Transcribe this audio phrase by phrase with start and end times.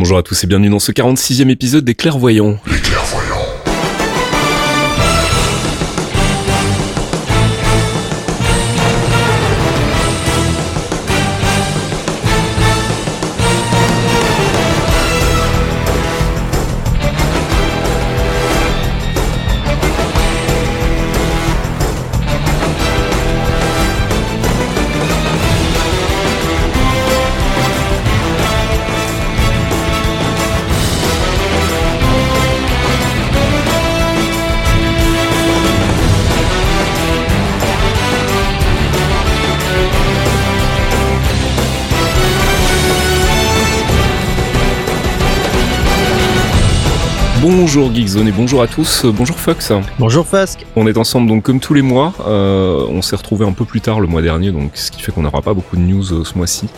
[0.00, 2.56] Bonjour à tous et bienvenue dans ce 46e épisode des Clairvoyants.
[47.52, 49.72] Bonjour Geekzone et bonjour à tous, bonjour Fox.
[49.98, 50.64] Bonjour Fasque.
[50.76, 53.80] On est ensemble donc comme tous les mois, euh, on s'est retrouvé un peu plus
[53.80, 56.24] tard le mois dernier, donc ce qui fait qu'on n'aura pas beaucoup de news euh,
[56.24, 56.68] ce mois-ci,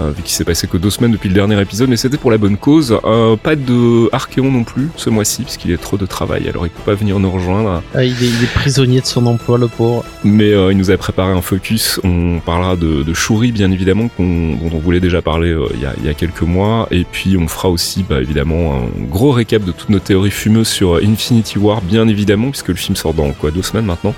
[0.00, 2.32] euh, vu qu'il s'est passé que deux semaines depuis le dernier épisode, mais c'était pour
[2.32, 2.98] la bonne cause.
[3.44, 6.82] pas de Archeon non plus ce mois-ci, puisqu'il a trop de travail, alors il peut
[6.84, 7.80] pas venir nous rejoindre.
[7.94, 10.04] Ah, il, est, prisonnier de son emploi, le pauvre.
[10.24, 14.70] Mais il nous a préparé un focus, on parlera de, de Shuri bien évidemment, dont
[14.72, 17.46] on voulait déjà parler il y, a, il, y a, quelques mois, et puis on
[17.46, 21.80] fera aussi bah, évidemment un gros récap de toutes nos théories fumeuse sur Infinity War,
[21.82, 24.14] bien évidemment, puisque le film sort dans quoi deux semaines maintenant,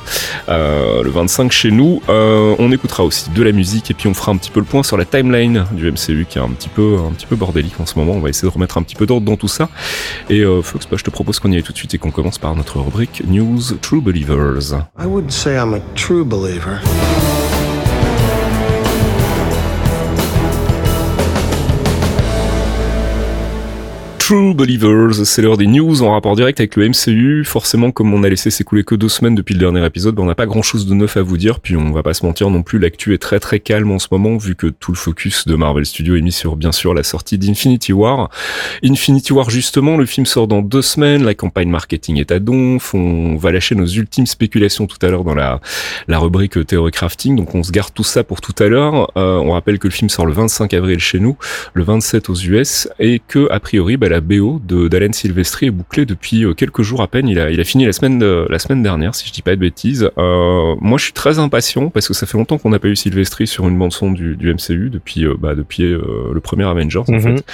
[0.48, 2.02] euh, le 25 chez nous.
[2.08, 4.66] Euh, on écoutera aussi de la musique et puis on fera un petit peu le
[4.66, 7.78] point sur la timeline du MCU qui est un petit peu un petit peu bordélique
[7.80, 8.12] en ce moment.
[8.12, 9.68] On va essayer de remettre un petit peu d'ordre dans tout ça.
[10.30, 12.10] Et euh, Fox, bah, je te propose qu'on y aille tout de suite et qu'on
[12.10, 14.84] commence par notre rubrique News True Believers.
[24.28, 27.44] True Believers, c'est l'heure des news en rapport direct avec le MCU.
[27.46, 30.26] Forcément, comme on a laissé s'écouler que deux semaines depuis le dernier épisode, ben, on
[30.26, 31.60] n'a pas grand chose de neuf à vous dire.
[31.60, 34.08] Puis on va pas se mentir non plus, l'actu est très très calme en ce
[34.10, 37.04] moment vu que tout le focus de Marvel Studios est mis sur bien sûr la
[37.04, 38.28] sortie d'Infinity War.
[38.84, 42.92] Infinity War justement, le film sort dans deux semaines, la campagne marketing est à donf,
[42.92, 45.58] on va lâcher nos ultimes spéculations tout à l'heure dans la,
[46.06, 49.10] la rubrique théorie crafting, donc on se garde tout ça pour tout à l'heure.
[49.16, 51.38] Euh, on rappelle que le film sort le 25 avril chez nous,
[51.72, 56.06] le 27 aux US, et que a priori, la BO de d'Alain Silvestri est bouclée
[56.06, 57.28] depuis euh, quelques jours à peine.
[57.28, 59.52] Il a, il a fini la semaine, de, la semaine dernière, si je dis pas
[59.52, 60.10] de bêtises.
[60.18, 62.96] Euh, moi, je suis très impatient parce que ça fait longtemps qu'on n'a pas eu
[62.96, 66.00] Silvestri sur une bande son du, du MCU depuis, euh, bah, depuis euh,
[66.32, 67.20] le premier Avengers en mhm.
[67.20, 67.44] fait.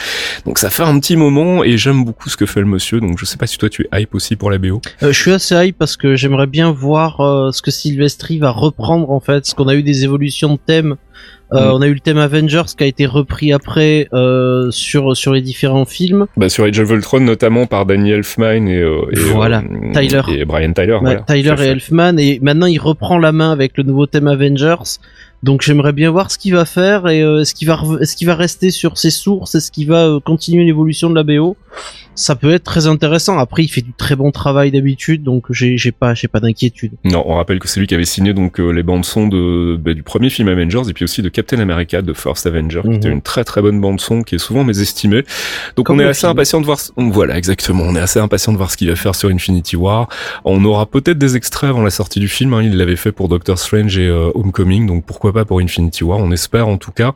[0.45, 3.01] Donc ça fait un petit moment et j'aime beaucoup ce que fait le monsieur.
[3.01, 4.81] Donc je sais pas si toi tu es hype aussi pour la BO.
[5.01, 9.21] je suis assez hype parce que j'aimerais bien voir ce que Silvestri va reprendre en
[9.21, 10.97] fait, ce qu'on a eu des évolutions de thèmes
[11.53, 11.73] euh, mm.
[11.75, 15.43] On a eu le thème Avengers qui a été repris après euh, sur sur les
[15.43, 16.27] différents films.
[16.37, 19.63] Bah, sur Age of Ultron notamment par Danny Elfman et, euh, et voilà
[19.93, 20.99] Tyler et Brian Tyler.
[21.27, 24.99] Tyler et Elfman et maintenant il reprend la main avec le nouveau thème Avengers.
[25.43, 28.35] Donc j'aimerais bien voir ce qu'il va faire et est-ce qu'il va est-ce qu'il va
[28.35, 31.57] rester sur ses sources, est-ce qu'il va continuer l'évolution de la BO
[32.15, 33.39] ça peut être très intéressant.
[33.39, 36.93] Après, il fait du très bon travail d'habitude, donc j'ai pas j'ai pas d'inquiétude.
[37.05, 39.77] Non, on rappelle que c'est lui qui avait signé donc euh, les bandes son de
[39.77, 42.95] bah, du premier film Avengers et puis aussi de Captain America de First Avenger, qui
[42.95, 43.15] était mhm.
[43.15, 45.25] une très très bonne bande son qui est souvent mésestimée.
[45.77, 46.79] Donc on est assez impatient de voir.
[46.97, 47.85] Voilà, exactement.
[47.85, 50.09] On est assez impatient de voir ce qu'il va faire sur Infinity War.
[50.45, 52.55] On aura peut-être des extraits avant la sortie du film.
[52.55, 52.63] Hein.
[52.63, 56.19] Il l'avait fait pour Doctor Strange et euh, Homecoming, donc pourquoi pas pour Infinity War.
[56.19, 57.15] On espère en tout cas.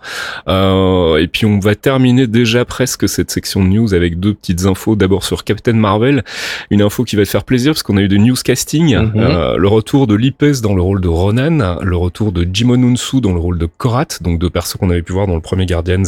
[0.49, 4.67] Euh, et puis on va terminer déjà presque cette section de news avec deux petites
[4.67, 6.25] infos d'abord sur Captain Marvel,
[6.71, 9.69] une info qui va te faire plaisir parce qu'on a eu de newscasting, euh, le
[9.69, 13.41] retour de Lipes dans le rôle de Ronan, le retour de Jimon Unsu dans le
[13.41, 16.05] rôle de Korat, donc deux persos qu'on avait pu voir dans le premier Guardians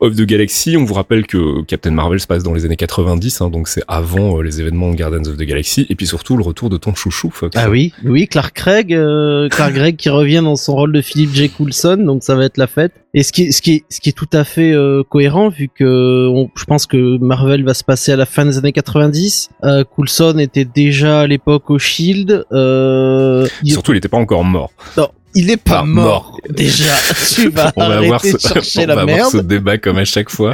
[0.00, 0.76] of the Galaxy.
[0.76, 3.82] On vous rappelle que Captain Marvel se passe dans les années 90, hein, donc c'est
[3.88, 6.76] avant euh, les événements de Guardians of the Galaxy, et puis surtout le retour de
[6.76, 7.56] ton chouchou, Fox.
[7.58, 11.32] Ah oui, oui, Clark Craig, euh, Clark Gregg qui revient dans son rôle de Philip
[11.32, 11.50] J.
[11.50, 12.92] Coulson, donc ça va être la fête.
[13.14, 14.74] Et ce qui, ce qui, ce qui est tout à fait
[15.10, 18.72] cohérent vu que je pense que Marvel va se passer à la fin des années
[18.72, 19.50] 90.
[19.64, 22.44] Euh, Coulson était déjà à l'époque au Shield.
[22.52, 24.70] Euh, Surtout, il n'était pas encore mort.
[24.96, 26.38] Non, il est pas, mort.
[26.48, 26.94] Déjà,
[27.34, 30.30] tu vas on va avoir ce, chercher on va avoir ce débat comme à chaque
[30.30, 30.52] fois.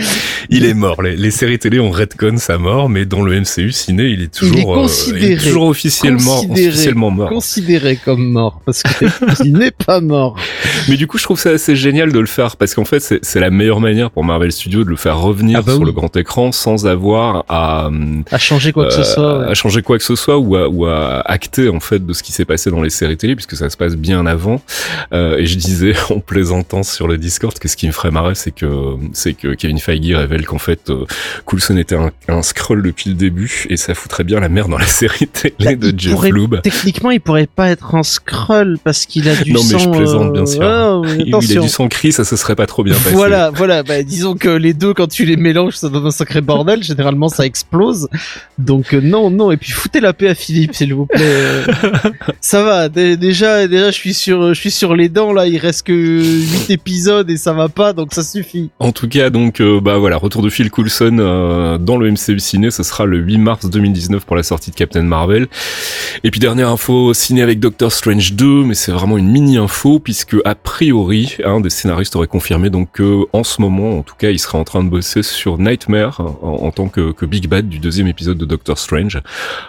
[0.51, 1.03] Il est mort.
[1.03, 4.57] Les, séries télé ont redcon sa mort, mais dans le MCU ciné, il est toujours,
[4.57, 7.29] il est considéré, euh, il est toujours officiellement, officiellement mort.
[7.29, 10.37] Considéré comme mort parce qu'il n'est pas mort.
[10.89, 13.41] Mais du coup, je trouve ça assez génial de le faire parce qu'en fait, c'est
[13.41, 16.15] la meilleure manière pour Marvel Studios de le faire revenir ah bah sur le grand
[16.17, 17.91] écran sans avoir à
[18.31, 20.87] à changer quoi que ce soit, à changer quoi que ce soit ou à, ou
[20.87, 23.71] à acter en fait de ce qui s'est passé dans les séries télé puisque ça
[23.71, 24.61] se passe bien avant.
[25.13, 28.51] Et je disais en plaisantant sur le Discord que ce qui me ferait marrer, c'est
[28.51, 30.91] que c'est que Kevin Feige révèle qu'en fait
[31.45, 34.79] Coulson était un, un, scroll depuis le début et ça foutrait bien la merde dans
[34.79, 36.57] la série télé bah, de Jeff pourrait, Loeb.
[36.63, 39.79] Techniquement, il pourrait pas être un scroll parce qu'il a du non, sang.
[39.79, 40.63] Non mais je plaisante bien sûr.
[41.19, 43.11] il, a du sang gris, ça se serait pas trop bien passé.
[43.11, 43.83] Voilà, voilà.
[43.83, 46.83] Bah, disons que les deux, quand tu les mélanges, ça donne un sacré bordel.
[46.83, 48.09] Généralement, ça explose.
[48.59, 49.51] Donc non, non.
[49.51, 51.65] Et puis foutez la paix à Philippe, s'il vous plaît.
[52.41, 52.89] ça va.
[52.89, 55.47] déjà, déjà, je suis sur, je suis sur les dents là.
[55.47, 58.71] Il reste que 8 épisodes et ça va pas, donc ça suffit.
[58.81, 62.41] En tout cas, donc euh, bah voilà, retour de Phil Coulson euh, dans le MCU
[62.41, 65.47] ciné, ce sera le 8 mars 2019 pour la sortie de Captain Marvel.
[66.25, 70.01] Et puis dernière info ciné avec Doctor Strange 2, mais c'est vraiment une mini info
[70.01, 74.17] puisque a priori, un des scénaristes aurait confirmé donc que en ce moment, en tout
[74.17, 77.69] cas, il serait en train de bosser sur Nightmare en, tant que, que, Big Bad
[77.69, 79.21] du deuxième épisode de Doctor Strange,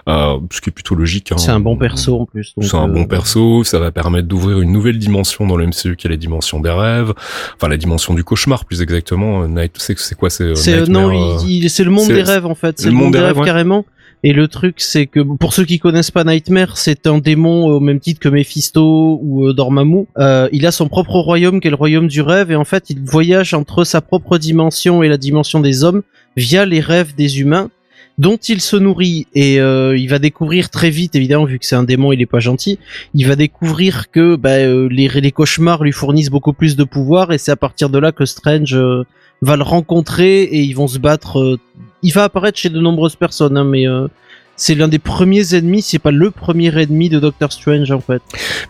[0.08, 1.32] euh, ce qui est plutôt logique.
[1.32, 1.38] Hein.
[1.38, 2.56] C'est un bon perso en plus.
[2.60, 6.08] C'est un bon perso, ça va permettre d'ouvrir une nouvelle dimension dans le MCU qui
[6.08, 7.14] est la dimension des rêves,
[7.56, 9.48] enfin la dimension du cauchemar plus exactement.
[9.48, 10.54] Night, c'est quoi c'est
[10.88, 11.38] non,
[11.68, 12.80] c'est le monde des rêves en fait.
[12.80, 13.86] C'est le, monde des rêves, carrément.
[14.22, 17.80] Et le truc, c'est que pour ceux qui connaissent pas Nightmare, c'est un démon au
[17.80, 20.08] même titre que Mephisto ou euh, Dormammu.
[20.18, 22.90] Euh, il a son propre royaume, qui est le royaume du rêve, et en fait,
[22.90, 26.02] il voyage entre sa propre dimension et la dimension des hommes
[26.36, 27.70] via les rêves des humains
[28.20, 31.76] dont il se nourrit et euh, il va découvrir très vite évidemment vu que c'est
[31.76, 32.78] un démon il est pas gentil
[33.16, 37.32] il va découvrir que bah, euh, les, les cauchemars lui fournissent beaucoup plus de pouvoir
[37.32, 38.78] et c'est à partir de là que Strange
[39.42, 41.40] va le rencontrer et ils vont se battre.
[41.40, 41.60] Euh,
[42.02, 44.08] il va apparaître chez de nombreuses personnes, hein, mais euh,
[44.60, 48.22] c'est l'un des premiers ennemis, c'est pas le premier ennemi de Doctor Strange en fait.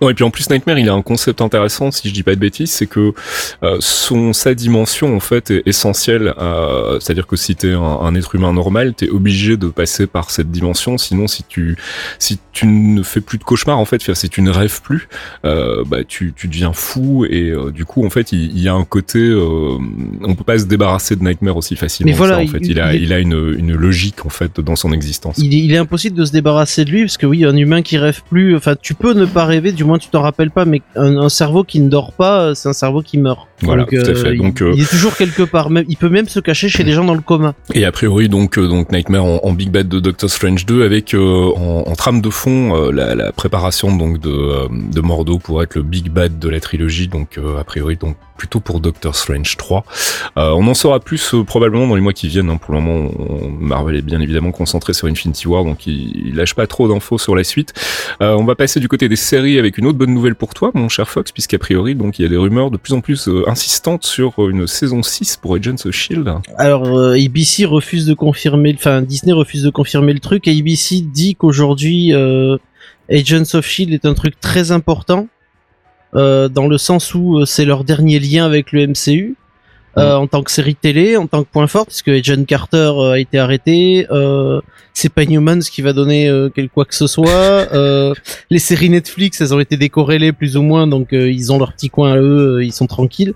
[0.01, 2.35] Non et puis en plus Nightmare, il a un concept intéressant si je dis pas
[2.35, 3.13] de bêtises, c'est que
[3.63, 6.33] euh, son sa dimension en fait est essentielle.
[6.99, 10.51] C'est-à-dire que si t'es un, un être humain normal, t'es obligé de passer par cette
[10.51, 10.97] dimension.
[10.97, 11.77] Sinon, si tu
[12.17, 15.07] si tu ne fais plus de cauchemars en fait, si tu ne rêves plus,
[15.45, 18.73] euh, bah tu tu deviens fou et euh, du coup en fait il, y a
[18.73, 19.77] un côté, euh,
[20.21, 22.11] on peut pas se débarrasser de Nightmare aussi facilement.
[22.11, 24.91] Mais voilà, en fait, il, a il, a une une logique en fait dans son
[24.91, 25.37] existence.
[25.37, 28.21] Il, il impossible de se débarrasser de lui parce que oui, un humain qui rêve
[28.29, 31.29] plus, enfin tu peux ne pas rêver, du moins tu t'en rappelles pas, mais un,
[31.29, 33.47] cerveau qui ne dort pas, euh, c'est un cerveau qui meurt.
[33.61, 34.29] Voilà, tout à fait.
[34.29, 35.69] Euh, donc, il, euh, est toujours quelque part.
[35.69, 37.53] Même, il peut même se cacher chez des gens dans le coma.
[37.73, 41.83] Et a priori, donc, donc Nightmare en, Big Bad de Doctor Strange 2 avec en,
[41.85, 46.09] en, trame de fond la, la, préparation donc de, de Mordo pour être le Big
[46.09, 47.07] Bad de la trilogie.
[47.07, 49.83] Donc a priori, donc plutôt pour Doctor Strange 3.
[50.37, 52.49] on en saura plus probablement dans les mois qui viennent.
[52.49, 52.57] Hein.
[52.57, 53.11] Pour le moment,
[53.59, 57.35] Marvel est bien évidemment concentré sur Infinity War, donc il, lâche pas trop d'infos sur
[57.35, 57.73] la suite.
[58.21, 60.71] Euh, on va passer du côté des séries avec une autre bonne nouvelle pour toi,
[60.73, 63.27] mon cher Fox, puisqu'a priori, donc il y a des rumeurs de plus en plus
[63.27, 66.31] euh, insistantes sur une saison 6 pour Agents of Shield.
[66.57, 70.47] Alors euh, ABC refuse de confirmer, enfin Disney refuse de confirmer le truc.
[70.47, 72.13] Et ABC dit qu'aujourd'hui
[73.11, 75.27] Agents of Shield est un truc très important.
[76.13, 79.35] dans le sens où c'est leur dernier lien avec le MCU.
[79.99, 83.11] Euh, en tant que série télé, en tant que point fort, puisque John Carter euh,
[83.11, 84.07] a été arrêté.
[84.11, 84.61] Euh,
[84.93, 87.67] c'est pas Newmans qui va donner quelque quoi que ce soit.
[88.49, 91.89] les séries Netflix, elles ont été décorrélées plus ou moins, donc ils ont leur petit
[91.89, 93.33] coin à eux, ils sont tranquilles.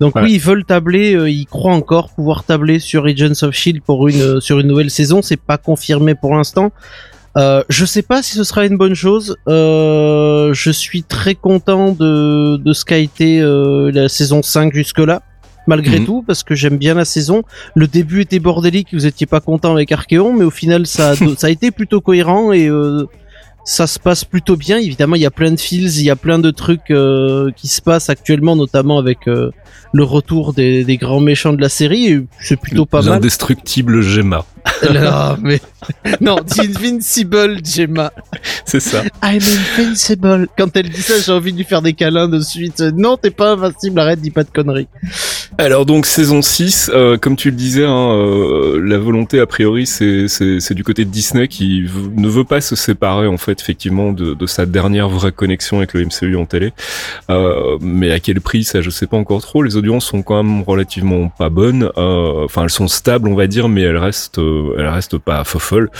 [0.00, 4.08] Donc oui, ils veulent tabler, ils croient encore pouvoir tabler sur Agents of Shield pour
[4.08, 5.20] une sur une nouvelle saison.
[5.20, 6.72] C'est pas confirmé pour l'instant.
[7.36, 9.36] Euh, je sais pas si ce sera une bonne chose.
[9.48, 15.22] Euh, je suis très content de, de ce qu'a été la saison 5 jusque-là
[15.66, 16.06] malgré mhm.
[16.06, 17.42] tout parce que j'aime bien la saison.
[17.74, 21.16] Le début était bordélique, vous étiez pas content avec Archeon, mais au final ça a,
[21.36, 23.06] ça a été plutôt cohérent et euh,
[23.64, 24.78] ça se passe plutôt bien.
[24.78, 27.68] Évidemment, il y a plein de feels, il y a plein de trucs euh, qui
[27.68, 29.50] se passent actuellement, notamment avec euh,
[29.92, 32.26] le retour des, des, grands méchants de la série.
[32.40, 33.10] C'est plutôt pas mal.
[33.10, 34.44] L'indestructible Gemma.
[34.92, 35.60] non, mais
[36.20, 38.12] non, Invincible Gemma.
[38.64, 39.02] C'est ça.
[39.22, 39.40] I'm
[39.78, 40.48] invincible.
[40.56, 42.80] Quand elle dit ça, j'ai envie de lui faire des câlins de suite.
[42.80, 43.98] Non, t'es pas invincible.
[44.00, 44.88] Arrête, dis pas de conneries.
[45.58, 49.86] Alors donc saison 6, euh, comme tu le disais, hein, euh, la volonté a priori
[49.86, 51.84] c'est du côté de Disney qui
[52.16, 55.92] ne veut pas se séparer en fait effectivement de, de sa dernière vraie connexion avec
[55.92, 56.72] le MCU en télé.
[57.28, 59.62] Euh, mais à quel prix ça je sais pas encore trop.
[59.62, 61.90] Les audiences sont quand même relativement pas bonnes.
[61.96, 64.40] Enfin elles sont stables on va dire, mais elles restent
[64.78, 65.90] elles restent pas fofolles.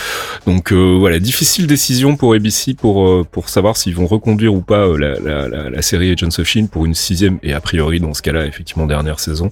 [0.46, 5.18] Donc voilà difficile décision pour ABC pour pour savoir s'ils vont reconduire ou pas la,
[5.20, 8.46] la, la, série Agents of Shield pour une sixième et a priori dans ce cas-là
[8.46, 9.50] effectivement dernière saison.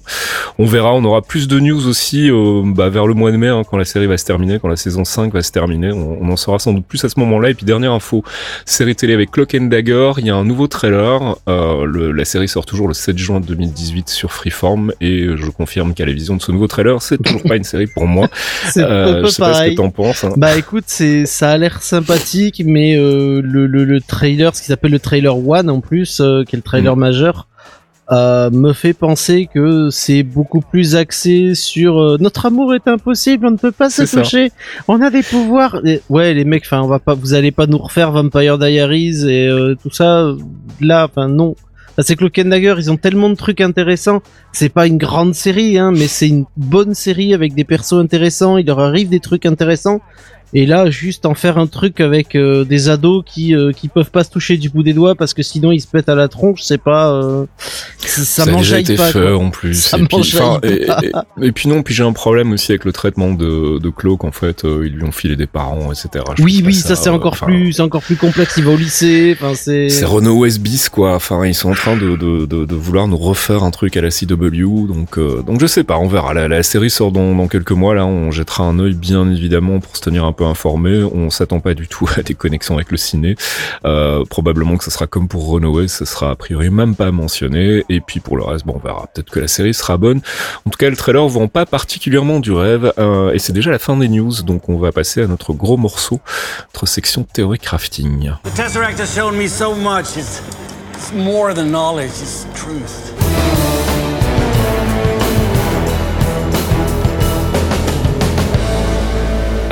[0.57, 3.47] On verra, on aura plus de news aussi euh, bah, vers le mois de mai
[3.47, 5.91] hein, quand la série va se terminer, quand la saison 5 va se terminer.
[5.91, 7.49] On, en saura sans doute plus à ce moment-là.
[7.49, 8.23] Et puis dernière info,
[8.65, 11.37] série télé avec Clock and Dagger, il y a un nouveau trailer.
[11.49, 16.05] Euh, la série sort toujours le 7 juin 2018 sur Freeform et je confirme qu'à
[16.05, 18.29] la vision de ce nouveau trailer, c'est toujours pas une série pour moi.
[18.91, 20.23] euh, je sais pas ce que t'en penses.
[20.23, 20.33] Hein.
[20.37, 24.67] Bah écoute, c'est ça a l'air sympathique, mais euh, le, le, le, trailer, ce qui
[24.67, 26.99] s'appelle le trailer one en plus, euh, qui est le trailer mm.
[26.99, 27.47] majeur,
[28.11, 33.47] euh, me fait penser que c'est beaucoup plus axé sur euh, notre amour est impossible,
[33.47, 34.51] on ne peut pas se toucher,
[34.87, 35.81] on a des pouvoirs.
[36.09, 39.49] ouais, les mecs, enfin, on va pas, vous allez pas nous refaire Vampire Diaries et
[39.81, 40.33] tout ça.
[40.81, 41.55] Là, enfin, non.
[42.03, 44.21] C'est que le Dagger, ils ont tellement de trucs intéressants.
[44.53, 48.57] C'est pas une grande série, hein, mais c'est une bonne série avec des persos intéressants.
[48.57, 50.01] Il leur arrive des trucs intéressants.
[50.53, 54.11] Et là, juste en faire un truc avec euh, des ados qui euh, qui peuvent
[54.11, 56.27] pas se toucher du bout des doigts parce que sinon ils se pètent à la
[56.27, 57.45] tronche, c'est pas euh,
[57.99, 59.93] ça, ça a déjà été fait en plus.
[59.93, 60.35] et, puis,
[61.41, 64.33] et, puis non, puis j'ai un problème aussi avec le traitement de de Cloak en
[64.33, 66.25] fait, ils lui ont filé des parents, etc.
[66.39, 68.55] oui, oui, ça, c'est encore plus, c'est encore plus complexe.
[68.57, 69.87] Il va au lycée, enfin c'est.
[69.87, 71.15] C'est Renault Westbis quoi.
[71.15, 74.01] Enfin, ils sont en train de, de de, de vouloir nous refaire un truc à
[74.01, 76.33] la CW, donc donc je sais pas, on verra.
[76.33, 79.79] La, la série sort dans dans quelques mois là, on jettera un œil bien évidemment
[79.79, 81.03] pour se tenir un peu informé.
[81.03, 83.35] On s'attend pas du tout à des connexions avec le ciné.
[83.85, 87.83] Euh, probablement que ce sera comme pour Runaway, ce sera a priori même pas mentionné.
[87.89, 89.07] Et puis pour le reste, bon, on verra.
[89.13, 90.21] Peut-être que la série sera bonne.
[90.65, 92.93] En tout cas, le trailer vend pas particulièrement du rêve.
[92.97, 95.77] Euh, et c'est déjà la fin des news, donc on va passer à notre gros
[95.77, 96.19] morceau,
[96.73, 98.31] notre section théorie crafting.
[98.55, 100.17] Tesseract has shown me so much.
[100.17, 100.41] It's,
[100.93, 103.50] it's more than knowledge, it's truth.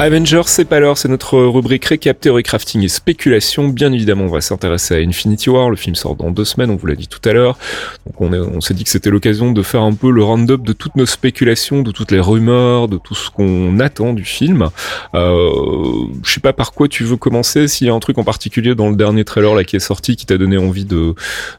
[0.02, 3.68] Avengers, c'est pas l'heure, c'est notre rubrique récap, théorie crafting et spéculation.
[3.68, 5.70] Bien évidemment, on va s'intéresser à Infinity War.
[5.70, 7.58] Le film sort dans deux semaines, on vous l'a dit tout à l'heure.
[8.06, 10.96] Donc on, s'est dit que c'était l'occasion de faire un peu le round-up de toutes
[10.96, 14.70] nos spéculations, de toutes les rumeurs, de tout ce qu'on attend du film.
[15.16, 18.24] Euh, je sais pas par quoi tu veux commencer, s'il y a un truc en
[18.24, 21.14] particulier dans le dernier trailer là qui est sorti qui t'a donné envie de,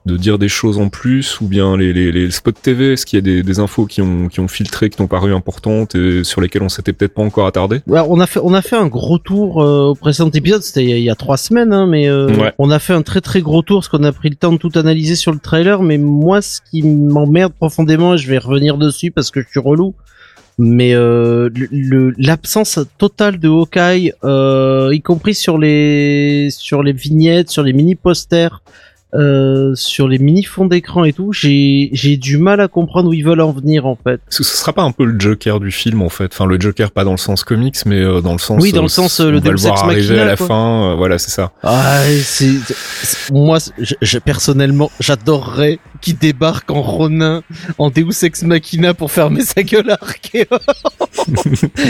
[0.07, 3.19] de dire des choses en plus, ou bien les, les, les spots TV, est-ce qu'il
[3.19, 6.25] y a des, des, infos qui ont, qui ont filtré, qui t'ont paru importantes et
[6.25, 7.83] sur lesquelles on s'était peut-être pas encore attardé?
[7.87, 11.11] On a on a fait un gros tour euh, au précédent épisode, c'était il, y
[11.11, 13.89] a trois semaines, hein, mais euh, on a fait un très très gros tour parce
[13.89, 15.83] qu'on a pris le temps de tout analyser sur le trailer.
[15.83, 19.61] Mais moi, ce qui m'emmerde profondément, et je vais revenir dessus parce que je suis
[19.61, 19.95] relou,
[20.59, 21.49] mais euh,
[22.19, 24.13] l'absence totale de Hawkeye,
[24.93, 28.63] y compris sur les sur les vignettes, sur les mini posters,
[29.15, 33.13] euh, sur les mini fonds d'écran et tout, j'ai j'ai du mal à comprendre où
[33.13, 34.21] ils veulent en venir en fait.
[34.29, 36.93] Ce, ce sera pas un peu le Joker du film en fait, enfin le Joker
[36.93, 39.19] pas dans le sens comics mais euh, dans le sens oui dans le euh, sens
[39.21, 41.51] le Deus Ex Machina à la fin, voilà c'est ça.
[41.65, 42.53] Ah, c'est
[43.33, 47.43] moi je, personnellement j'adorerais qu'il débarque en Ronin
[47.79, 49.99] en Deus Ex Machina pour fermer sa gueule à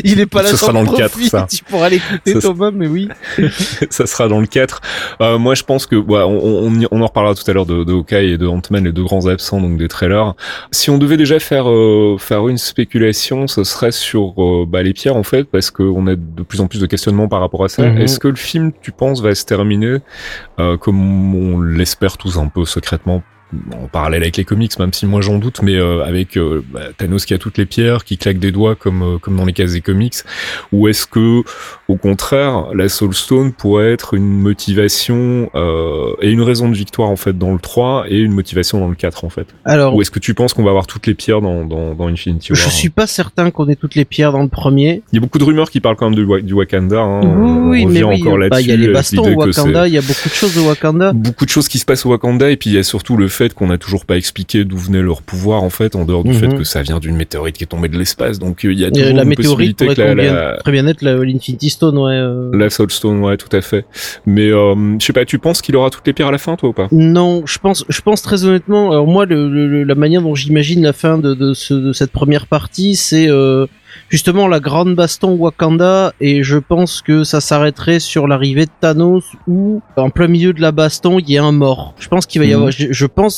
[0.04, 0.48] Il est pas là.
[0.48, 1.46] Ce sera dans le 4 ça.
[1.50, 3.08] Tu pourras l'écouter Thomas mais oui.
[3.90, 4.80] ça sera dans le 4.
[5.38, 7.92] moi je pense que ouais, on, on, on en reparlera tout à l'heure de, de
[7.92, 10.34] Hawkeye et de Ant-Man, les deux grands absents donc des trailers.
[10.70, 14.92] Si on devait déjà faire euh, faire une spéculation, ce serait sur euh, bah, les
[14.92, 17.68] pierres en fait, parce qu'on a de plus en plus de questionnements par rapport à
[17.68, 17.82] ça.
[17.82, 17.98] Mhm.
[17.98, 19.98] Est-ce que le film, tu penses, va se terminer
[20.58, 23.22] euh, comme on l'espère tous un peu secrètement
[23.72, 26.80] en parallèle avec les comics, même si moi j'en doute, mais euh, avec euh, bah,
[26.96, 29.52] Thanos qui a toutes les pierres, qui claque des doigts comme euh, comme dans les
[29.52, 30.14] cases des comics,
[30.72, 31.42] ou est-ce que
[31.88, 35.50] au contraire la Soul Stone pourrait être une motivation
[36.20, 38.94] et une raison de victoire en fait dans le 3 et une motivation dans le
[38.94, 39.46] 4 en fait?
[39.64, 42.08] Alors, ou est-ce que tu penses qu'on va avoir toutes les pierres dans dans, dans
[42.08, 45.02] Infinity War Je suis pas certain qu'on ait toutes les pierres dans le premier.
[45.12, 47.00] Il y a beaucoup de rumeurs qui parlent quand même du, du Wakanda.
[47.00, 47.20] Hein.
[47.68, 48.20] Oui, mais oui.
[48.20, 50.58] encore bah, il y a les bastons au Wakanda, il y a beaucoup de choses
[50.58, 51.12] au Wakanda.
[51.12, 53.28] Beaucoup de choses qui se passent au Wakanda et puis il y a surtout le
[53.28, 56.24] fait fait qu'on n'a toujours pas expliqué d'où venait leur pouvoir en fait, en dehors
[56.24, 56.58] du fait mhm.
[56.58, 58.38] que ça vient d'une météorite qui est tombée de l'espace.
[58.38, 61.02] Donc euh, il y a toujours la une météorite possibilité que la, très bien être
[61.02, 62.12] l'Infinity Stone, ouais.
[62.12, 62.50] Euh.
[62.52, 63.86] La Soul Stone, ouais, tout à fait.
[64.26, 66.56] Mais euh, je sais pas, tu penses qu'il aura toutes les pierres à la fin,
[66.56, 66.88] toi ou pas?
[66.92, 68.90] Non, je pense, je pense très honnêtement.
[68.90, 72.46] Alors moi, le, la manière dont j'imagine la fin de, de, ce, de, cette première
[72.46, 73.28] partie, c'est
[74.08, 79.24] justement la grande baston Wakanda et je pense que ça s'arrêterait sur l'arrivée de Thanos
[79.46, 81.94] où en plein milieu de la baston il y a un mort.
[81.98, 82.54] Je pense qu'il va y mhm.
[82.54, 83.29] avoir, je, pense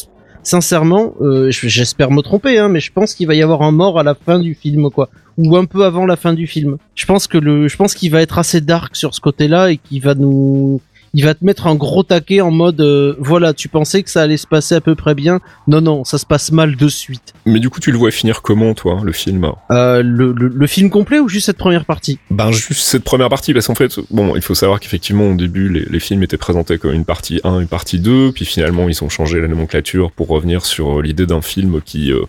[0.43, 3.99] sincèrement, euh, j'espère me tromper, hein, mais je pense qu'il va y avoir un mort
[3.99, 5.09] à la fin du film, quoi,
[5.39, 6.77] ou un peu avant la fin du film.
[6.95, 9.77] Je pense que le, je pense qu'il va être assez dark sur ce côté-là et
[9.79, 10.81] qu'il va nous,
[11.15, 14.23] il va te mettre un gros taquet en mode, euh, voilà, tu pensais que ça
[14.23, 17.35] allait se passer à peu près bien, non non, ça se passe mal de suite.
[17.45, 19.51] Mais du coup, tu le vois finir comment, toi, le film?
[19.71, 22.19] Euh, le, le, le, film complet ou juste cette première partie?
[22.31, 25.69] Ben juste cette première partie, parce qu'en fait, bon, il faut savoir qu'effectivement au début,
[25.69, 29.03] les, les, films étaient présentés comme une partie 1, une partie 2, puis finalement ils
[29.03, 32.23] ont changé la nomenclature pour revenir sur euh, l'idée d'un film qui euh,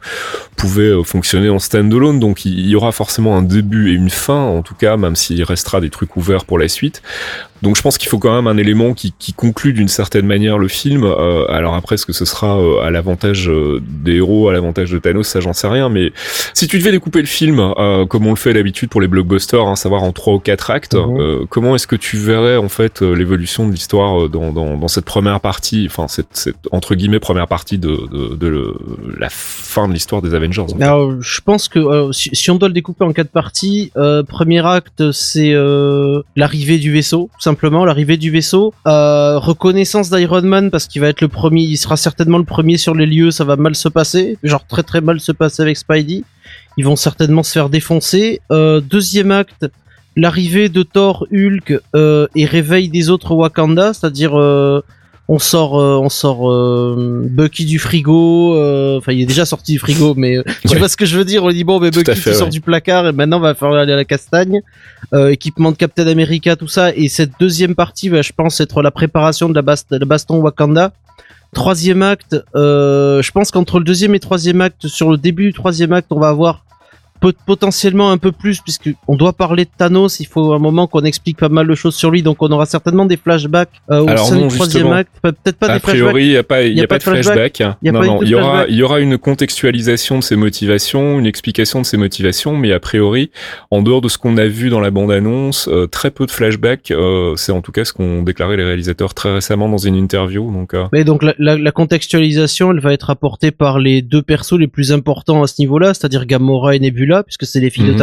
[0.55, 2.20] pouvait euh, fonctionner en standalone.
[2.20, 5.43] Donc il y aura forcément un début et une fin, en tout cas, même s'il
[5.43, 7.01] restera des trucs ouverts pour la suite.
[7.63, 10.58] Donc je pense qu'il faut quand même un élément qui, qui conclut d'une certaine manière
[10.58, 11.05] le film.
[11.05, 13.50] Euh, alors après, est-ce que ce sera euh, à l'avantage
[13.82, 15.90] des héros, à l'avantage de Thanos, ça j'en sais rien.
[15.90, 16.12] Mais
[16.54, 19.68] si tu devais découper le film, euh, comme on le fait d'habitude pour les blockbusters,
[19.68, 21.46] hein, savoir en trois ou quatre actes, mhm.
[21.50, 25.40] comment est-ce que tu verrais en fait l'évolution de l'histoire dans, dans, dans, cette première
[25.40, 28.76] partie, enfin cette, cette, entre guillemets première partie de, de, de
[29.18, 32.74] la fin de l'histoire des Avengers Alors je pense que si, si, on doit le
[32.74, 33.92] découper en quatre parties,
[34.28, 35.54] premier acte c'est
[36.36, 38.74] l'arrivée du vaisseau, simplement l'arrivée du vaisseau.
[38.88, 42.78] Euh, reconnaissance d'Iron Man parce qu'il va être le premier, il sera certainement le premier
[42.78, 45.78] sur les lieux, ça va mal se passer, genre très très mal se passer avec
[45.78, 46.24] Spidey.
[46.78, 48.42] Ils vont certainement se faire défoncer.
[48.52, 49.68] Euh, deuxième acte,
[50.16, 54.82] l'arrivée de Thor, Hulk euh, et réveil des autres Wakanda, c'est-à-dire euh,
[55.30, 56.52] on sort on sort
[56.98, 58.58] Bucky du frigo
[58.98, 60.36] enfin il est déjà sorti du frigo mais
[60.68, 62.60] tu vois ce que je veux dire on dit bon mais Bucky fait, sort du
[62.60, 64.62] placard et maintenant va falloir aller à la castagne.
[65.30, 66.94] Équipement de Captain America tout ça.
[66.94, 70.42] Et cette deuxième partie va je pense être la préparation de la, de la baston
[70.42, 70.92] Wakanda
[71.54, 75.94] troisième acte je pense qu'entre le deuxième et troisième acte sur le début du troisième
[75.94, 76.64] acte on va avoir
[77.32, 80.20] potentiellement un peu plus puisque on doit parler de Thanos.
[80.20, 82.65] Il faut un moment qu'on explique pas mal de choses sur lui, donc on aura
[82.65, 85.12] certainement des flashbacks euh, au sein du troisième acte.
[85.22, 87.62] Peut-être pas a des priori, il n'y a pas, il y, a, pas de flashback.
[87.84, 91.82] non, non, il y aura, il y aura une contextualisation de ses motivations, une explication
[91.82, 93.32] de ses motivations, mais a priori,
[93.72, 96.92] en dehors de ce qu'on a vu dans la bande-annonce, euh, très peu de flashbacks.
[96.92, 100.51] Euh, c'est en tout cas ce qu'ont déclaré les réalisateurs très récemment dans une interview.
[100.51, 104.58] Donc, mais donc la, la, la, contextualisation, elle va être apportée par les deux persos
[104.58, 107.91] les plus importants à ce niveau-là, c'est-à-dire Gamora et Nebula puisque c'est les filles de
[107.91, 107.98] mhm.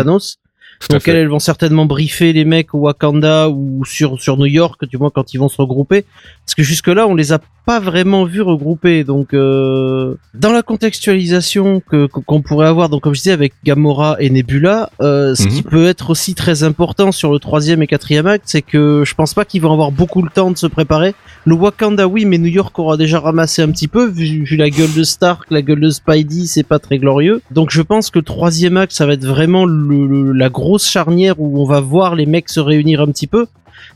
[0.88, 1.02] Thanos.
[1.04, 4.99] Donc elles, vont certainement briefer les mecs au Wakanda ou sur sur New York, du
[4.99, 6.04] moins quand ils vont se regrouper,
[6.44, 9.04] parce que jusque là on les a pas vraiment vus regrouper.
[9.04, 14.16] Donc euh, dans la contextualisation que qu'on pourrait avoir, donc comme je disais avec Gamora
[14.18, 15.70] et Nebula, euh, ce qui mhm.
[15.70, 19.34] peut être aussi très important sur le troisième et quatrième acte, c'est que je pense
[19.34, 21.14] pas qu'ils vont avoir beaucoup le temps de se préparer.
[21.44, 24.70] Le Wakanda oui, mais New York aura déjà ramassé un petit peu vu, vu la
[24.70, 27.42] gueule de Stark, la gueule de Spidey, c'est pas très glorieux.
[27.50, 30.88] Donc je pense que le troisième acte ça va être vraiment le, la grosse grosse
[30.88, 33.47] charnière où on va voir les mecs se réunir un petit peu,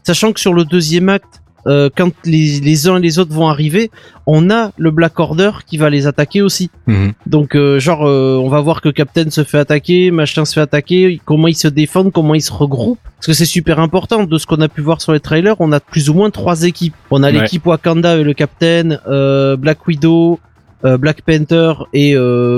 [0.03, 3.47] sachant que sur le deuxième acte, euh, quand les, les, uns et les autres vont
[3.47, 3.93] arriver,
[4.27, 6.69] on a le Black Order qui va les attaquer aussi.
[6.89, 7.13] Mhm.
[7.27, 10.61] Donc euh, genre euh, on va voir que Captain se fait attaquer, machin se fait
[10.61, 12.99] attaquer, comment ils se défendent, comment ils se regroupent.
[13.19, 15.71] Parce que c'est super important de ce qu'on a pu voir sur les trailers, on
[15.71, 16.97] a plus ou moins trois équipes.
[17.13, 18.99] On a l'équipe Wakanda avec le Captain,
[19.57, 20.41] Black Widow,
[20.83, 22.17] Black Panther et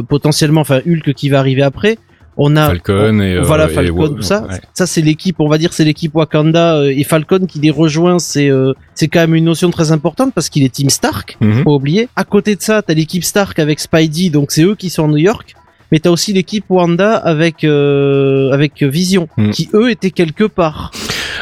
[0.08, 1.98] potentiellement enfin Hulk qui va arriver après
[2.36, 5.72] on a Falcon et voilà euh, Falcon tout ça ça c'est l'équipe on va dire
[5.72, 9.44] c'est l'équipe Wakanda euh, et Falcon qui les rejoint c'est euh, c'est quand même une
[9.44, 12.08] notion très importante parce qu'il est Team Stark mm faut oublier.
[12.16, 15.08] À côté de ça t'as l'équipe Stark avec Spidey donc c'est eux qui sont à
[15.08, 15.54] New York
[15.90, 19.50] mais t'as aussi l'équipe Wanda avec avec Vision mhm.
[19.50, 20.90] qui eux étaient quelque part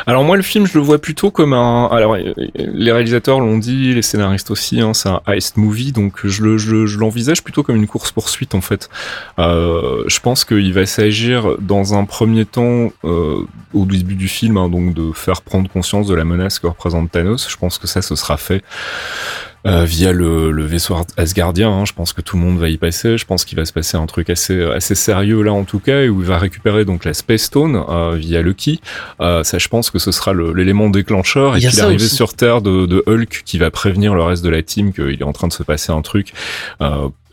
[0.07, 3.95] alors moi le film je le vois plutôt comme un alors les réalisateurs l'ont dit
[3.95, 7.77] les scénaristes aussi hein, c'est un heist movie donc je le je, l'envisage plutôt comme
[7.77, 8.89] une course poursuite en fait.
[9.39, 14.57] Euh, je pense qu'il va s'agir dans un premier temps euh, au début du film
[14.57, 17.49] hein, donc de faire prendre conscience de la menace que représente Thanos.
[17.49, 18.63] Je pense que ça ce sera fait
[19.67, 21.71] euh, via le, le, vaisseau Asgardien.
[21.71, 21.85] Hein.
[21.87, 23.17] Je pense que tout le monde va y passer.
[23.17, 26.07] Je pense qu'il va se passer un truc assez assez sérieux là en tout cas,
[26.07, 28.81] où il va récupérer donc la Space Stone euh, via Lucky.
[29.21, 31.57] Euh, ça, je pense que ce sera l'élément déclencheur.
[31.57, 34.63] Et puis l'arrivée sur Terre de, de, Hulk qui va prévenir le reste de la
[34.63, 36.35] team qu'il est en train de se passer un truc.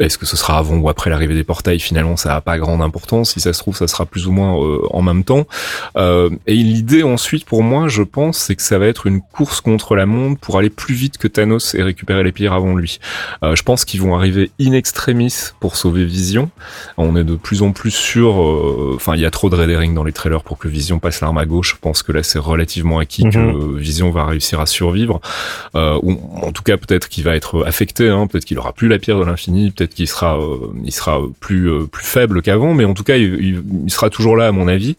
[0.01, 2.57] Euh, est-ce que ce sera avant ou après l'arrivée des portails Finalement, ça n'a pas
[2.57, 3.31] grande importance.
[3.31, 5.47] Si ça se trouve, ça sera plus ou moins euh, en même temps.
[5.95, 9.61] Euh, et l'idée ensuite, pour moi, je pense, c'est que ça va être une course
[9.61, 12.99] contre la montre pour aller plus vite que Thanos et récupérer les pierres avant lui.
[13.43, 16.49] Euh, je pense qu'ils vont arriver in extremis pour sauver Vision.
[16.97, 18.41] On est de plus en plus sûr.
[18.41, 21.21] Euh, enfin, il y a trop de red dans les trailers pour que Vision passe
[21.21, 21.75] l'arme à gauche.
[21.75, 23.77] Je pense que là, c'est relativement acquis que mhm.
[23.77, 25.21] Vision va réussir à survivre.
[25.75, 28.09] ou en tout cas, peut-être qu'il va être affecté.
[28.09, 28.27] Hein.
[28.27, 29.71] Peut-être qu'il aura plus la pierre de l'infini.
[29.71, 33.17] Peut-être qui sera, euh, il sera plus euh, plus faible qu'avant, mais en tout cas,
[33.17, 34.95] il, sera toujours là à mon avis.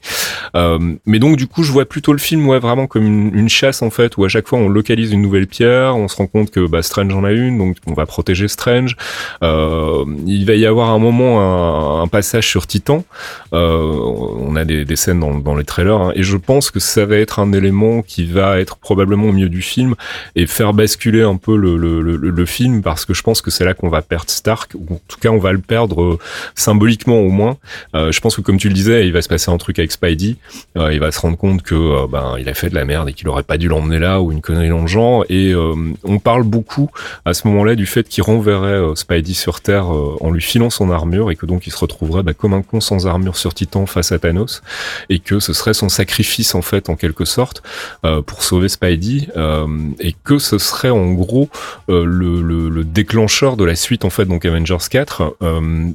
[0.54, 3.82] Euh, mais donc du coup, je vois plutôt le film ouais vraiment comme une, chasse
[3.82, 6.50] en fait, où à chaque fois on localise une nouvelle pierre, on se rend compte
[6.50, 8.96] que bah, Strange en a une, donc on va protéger Strange.
[9.42, 13.04] il va y avoir un moment un, passage sur Titan.
[13.52, 17.38] on a des, scènes dans, les trailers, hein, et je pense que ça va être
[17.38, 19.94] un élément qui va être probablement au milieu du film
[20.36, 23.64] et faire basculer un peu le, le, le film parce que je pense que c'est
[23.64, 26.18] là qu'on va perdre Stark en tout cas on va le perdre
[26.54, 27.56] symboliquement au moins.
[27.94, 30.36] je pense que comme tu le disais, il va se passer un truc avec Spidey.
[30.76, 33.28] il va se rendre compte que ben il a fait de la merde et qu'il
[33.28, 35.24] aurait pas dû l'emmener là ou une connerie dans le genre.
[35.28, 35.54] Et
[36.04, 36.90] on parle beaucoup
[37.24, 41.30] à ce moment-là du fait qu'il renverrait Spidey sur Terre en lui filant son armure
[41.30, 44.12] et que donc il se retrouverait bah, comme un con sans armure sur Titan face
[44.12, 44.62] à Thanos
[45.08, 47.62] et que ce serait son sacrifice en fait en quelque sorte
[48.04, 49.66] euh, pour sauver Spidey euh,
[50.00, 51.48] et que ce serait en gros
[51.88, 55.36] euh, le, le, déclencheur de la suite en fait donc Avengers 4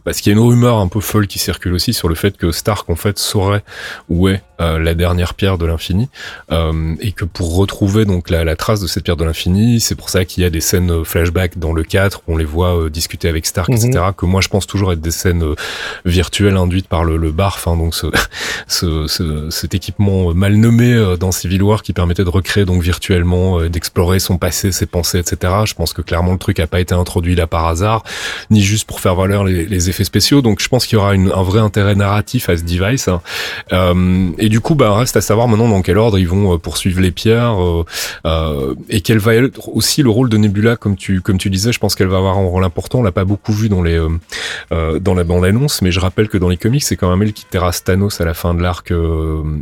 [0.04, 2.38] parce qu'il y a une rumeur un peu folle qui circule aussi sur le fait
[2.38, 3.64] que Stark en fait saurait
[4.10, 6.10] où est la dernière pierre de l'infini
[6.52, 10.10] et que pour retrouver donc la, la trace de cette pierre de l'infini c'est pour
[10.10, 13.46] ça qu'il y a des scènes flashback dans le 4 on les voit discuter avec
[13.46, 14.14] Stark etc mhm.
[14.14, 15.44] que moi je pense toujours être des scènes
[16.06, 18.08] virtuelles induites par le, le barf hein, donc ce,
[18.68, 23.60] ce, ce, cet équipement mal nommé dans Civil War qui permettait de recréer donc virtuellement,
[23.60, 25.54] euh, d'explorer son passé, ses pensées, etc.
[25.66, 28.04] Je pense que clairement le truc a pas été introduit là par hasard,
[28.58, 30.42] ni juste pour faire valoir les, les effets spéciaux.
[30.42, 33.08] Donc je pense qu'il y aura une, un vrai intérêt narratif à ce device.
[33.08, 33.22] Hein.
[33.72, 36.58] Euh, et du coup, bah reste à savoir maintenant dans quel ordre ils vont euh,
[36.58, 37.58] poursuivre les pierres
[38.26, 41.72] euh, et quel va être aussi le rôle de Nebula, comme tu comme tu disais.
[41.72, 43.00] Je pense qu'elle va avoir un rôle important.
[43.00, 43.98] On l'a pas beaucoup vu dans les
[44.72, 47.34] dans la bande annonce, mais je rappelle que dans les comics, c'est quand même elle
[47.34, 48.92] qui terrasse Thanos à la fin de l'arc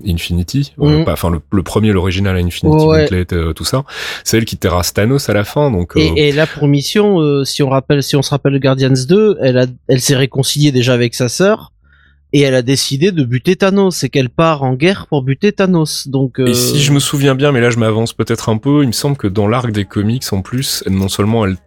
[0.07, 0.73] Infinity.
[0.79, 2.85] Enfin le, le, premier, l'original à Infinity
[3.55, 3.83] tout ça.
[4.23, 5.93] C'est elle qui terrasse Thanos à la fin, donc.
[5.95, 9.37] Et, et là pour mission, euh, si on rappelle, si on se rappelle Guardians 2,
[9.41, 11.71] elle a, elle s'est réconciliée déjà avec sa sœur
[12.33, 16.07] et elle a décidé de buter Thanos et qu'elle part en guerre pour buter Thanos.
[16.07, 18.87] Donc et si je me souviens bien, mais là je m'avance peut-être un peu, il
[18.87, 21.57] me semble que dans l'arc des comics en plus, non seulement elle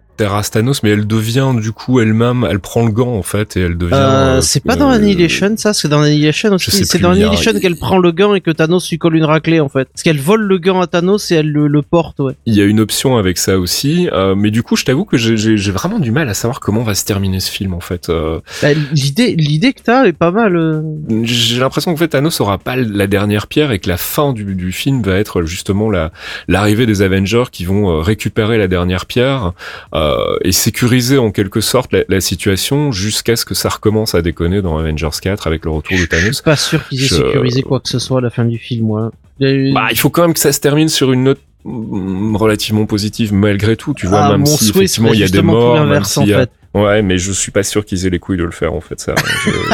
[0.51, 3.79] Thanos, mais elle devient du coup elle-même, elle prend le gant en fait et elle
[3.79, 3.95] devient.
[3.95, 6.85] Euh, c'est pas dans Annihilation ça, c'est dans Annihilation aussi.
[6.85, 9.69] C'est dans Annihilation qu'elle prend le gant et que Thanos lui colle une raclée en
[9.69, 9.89] fait.
[9.93, 12.35] Parce qu'elle vole le gant à Thanos et elle le, porte, ouais.
[12.47, 15.17] Il y a une option avec ça aussi, euh, mais du coup je t'avoue que
[15.17, 18.09] j'ai vraiment du mal à savoir comment va se terminer ce film en fait.
[18.09, 18.41] Euh.
[18.63, 20.83] Bah, l'idée, l'idée que t'as est pas mal.
[21.23, 24.55] J'ai l'impression que fait Thanos aura pas la dernière pierre et que la fin du,
[24.55, 26.11] du film va être justement la
[26.49, 29.53] l'arrivée des Avengers qui vont récupérer la dernière pierre.
[29.95, 34.23] Euh, euh, et sécuriser en quelque sorte la, situation jusqu'à ce que ça recommence à
[34.23, 36.27] déconner dans Avengers 4 avec le retour de Thanos.
[36.27, 38.59] Je suis pas sûr qu'ils aient sécurisé quoi que ce soit à la fin du
[38.59, 39.13] film, moi.
[39.41, 43.33] Bah, il faut quand même que ça se termine sur une note mm, relativement positive
[43.33, 46.27] malgré tout, tu vois, ah, même si effectivement il y a des morts, même s'il
[46.27, 46.47] y a...
[46.75, 49.01] Ouais, mais je suis pas sûr qu'ils aient les couilles de le faire en fait
[49.01, 49.15] ça.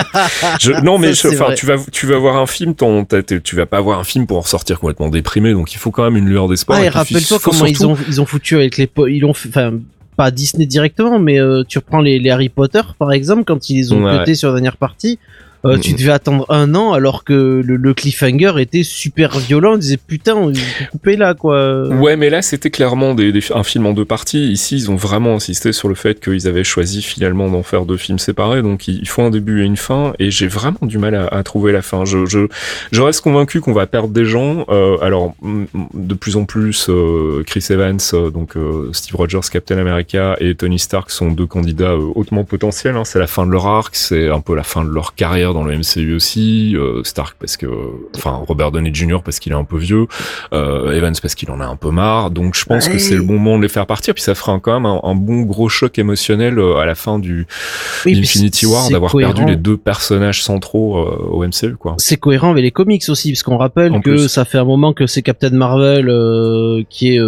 [0.61, 0.73] Je...
[0.85, 3.05] non, mais enfin, tu vas tu vas voir un film, ton,
[3.43, 6.05] tu vas pas voir un film pour en sortir complètement déprimé, donc il faut quand
[6.05, 6.79] même une lueur d'espoir.
[6.81, 9.73] Ah, et, rappelle-toi comment ils ont ils ont foutu avec les ils ont enfin
[10.17, 13.77] pas Disney directement, mais euh, tu reprends les, les, Harry Potter par exemple quand ils
[13.77, 14.35] les ont ouais.
[14.35, 15.19] sur la dernière partie.
[15.65, 19.75] Euh, tu devais attendre un an alors que le, cliffhanger était super violent.
[19.75, 21.89] On disait putain, on peut couper là quoi.
[21.89, 24.51] Ouais, mais là c'était clairement des, un film en deux parties.
[24.51, 27.97] Ici, ils ont vraiment insisté sur le fait qu'ils avaient choisi finalement d'en faire deux
[27.97, 28.63] films séparés.
[28.63, 30.13] Donc il faut un début et une fin.
[30.19, 32.05] Et j'ai vraiment du mal à, trouver la fin.
[32.05, 32.47] Je, je,
[32.91, 34.67] je reste convaincu qu'on va perdre des gens.
[34.69, 35.35] Euh, alors
[35.95, 37.99] de plus en plus, euh, Chris Evans,
[38.33, 38.55] donc
[38.93, 42.97] Steve Rogers, Captain America et Tony Stark sont deux candidats hautement potentiels.
[42.97, 43.05] Hein.
[43.05, 45.65] C'est la fin de leur arc, c'est un peu la fin de leur carrière dans
[45.65, 47.67] le MCU aussi, euh, Stark parce que,
[48.15, 49.19] enfin Robert Downey Jr.
[49.25, 50.07] parce qu'il est un peu vieux,
[50.53, 52.31] euh, Evans parce qu'il en a un peu marre.
[52.31, 54.13] Donc je pense que c'est le bon moment de les faire partir.
[54.13, 57.47] Puis ça fera quand même un, bon gros choc émotionnel euh, à la fin du
[58.05, 61.95] Infinity War d'avoir perdu les deux personnages centraux au MCU quoi.
[61.99, 65.07] C'est cohérent avec les comics aussi parce qu'on rappelle que ça fait un moment que
[65.07, 66.07] c'est Captain Marvel
[66.91, 67.21] qui est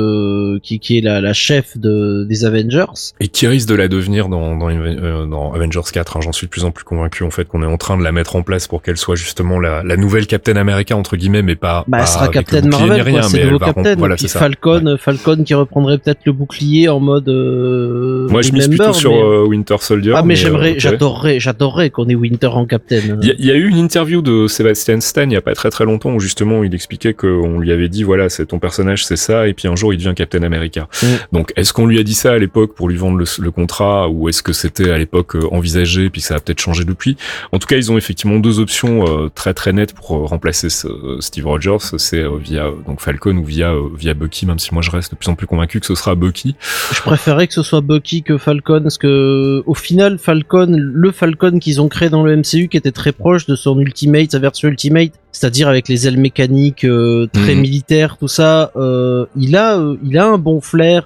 [0.62, 2.84] qui, qui est la, la chef de, des Avengers
[3.20, 6.16] et qui risque de la devenir dans dans, dans Avengers 4.
[6.16, 6.20] Hein.
[6.22, 8.12] J'en suis de plus en plus convaincu en fait qu'on est en train de la
[8.16, 11.56] mettre en place pour qu'elle soit justement la, la nouvelle Captain America entre guillemets, mais
[11.56, 11.84] pas.
[11.86, 13.94] Bah, elle sera Captain Marvel, rien, c'est nouveau Captain.
[13.96, 17.28] Voilà, puis Falcon, Falcon qui reprendrait peut-être le bouclier en mode.
[17.28, 20.14] Euh, Moi, je mise plutôt sur euh, Winter Soldier.
[20.16, 23.00] Ah, mais, j'aimerais, euh, j'adorerais, j'adorerais qu'on ait Winter en Captain.
[23.22, 25.84] Il y, a eu une interview de Sebastian Stan il y a pas très très
[25.84, 29.48] longtemps où justement il expliquait qu'on lui avait dit voilà c'est ton personnage c'est ça
[29.48, 30.88] et puis un jour il devient Captain America.
[31.02, 31.06] Mm.
[31.32, 34.08] Donc est-ce qu'on lui a dit ça à l'époque pour lui vendre le, le contrat
[34.08, 37.16] ou est-ce que c'était à l'époque envisagé puis ça a peut-être changé depuis?
[37.52, 40.68] En tout cas ils ont effectivement deux options euh, très très nettes pour euh, remplacer
[40.68, 44.82] ce, euh, Steve Rogers, c'est via donc Falcon ou via via Bucky, même si moi
[44.82, 46.56] je reste de plus en plus convaincu que ce sera Bucky.
[46.92, 51.58] Je préférais que ce soit Bucky que Falcon, parce que au final Falcon, le Falcon
[51.58, 54.68] qu'ils ont créé dans le MCU, qui était très proche de son Ultimate, sa version
[54.68, 57.60] Ultimate, c'est-à-dire avec les ailes mécaniques euh, très Mhm.
[57.60, 58.70] militaires, tout ça.
[58.76, 61.04] euh, il a, euh, il a un bon flair.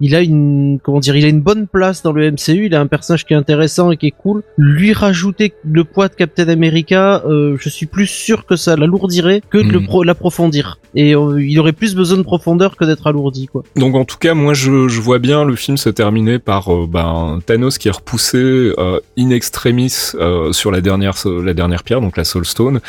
[0.00, 2.66] il a une, comment dire, il a une bonne place dans le MCU.
[2.66, 4.42] Il a un personnage qui est intéressant et qui est cool.
[4.56, 9.58] Lui rajouter le poids de Captain America, je suis plus sûr que ça l'alourdirait que
[9.58, 9.84] de Mhm.
[9.86, 10.78] pro- l'approfondir.
[10.94, 13.62] Et il aurait plus besoin de profondeur que d'être alourdi, quoi.
[13.76, 17.40] Donc en tout cas, moi je, je vois bien le film se terminer par ben,
[17.44, 18.72] Thanos qui est repoussé
[19.18, 20.12] in extremis
[20.52, 22.80] sur la dernière la dernière pierre, donc la Soul Stone.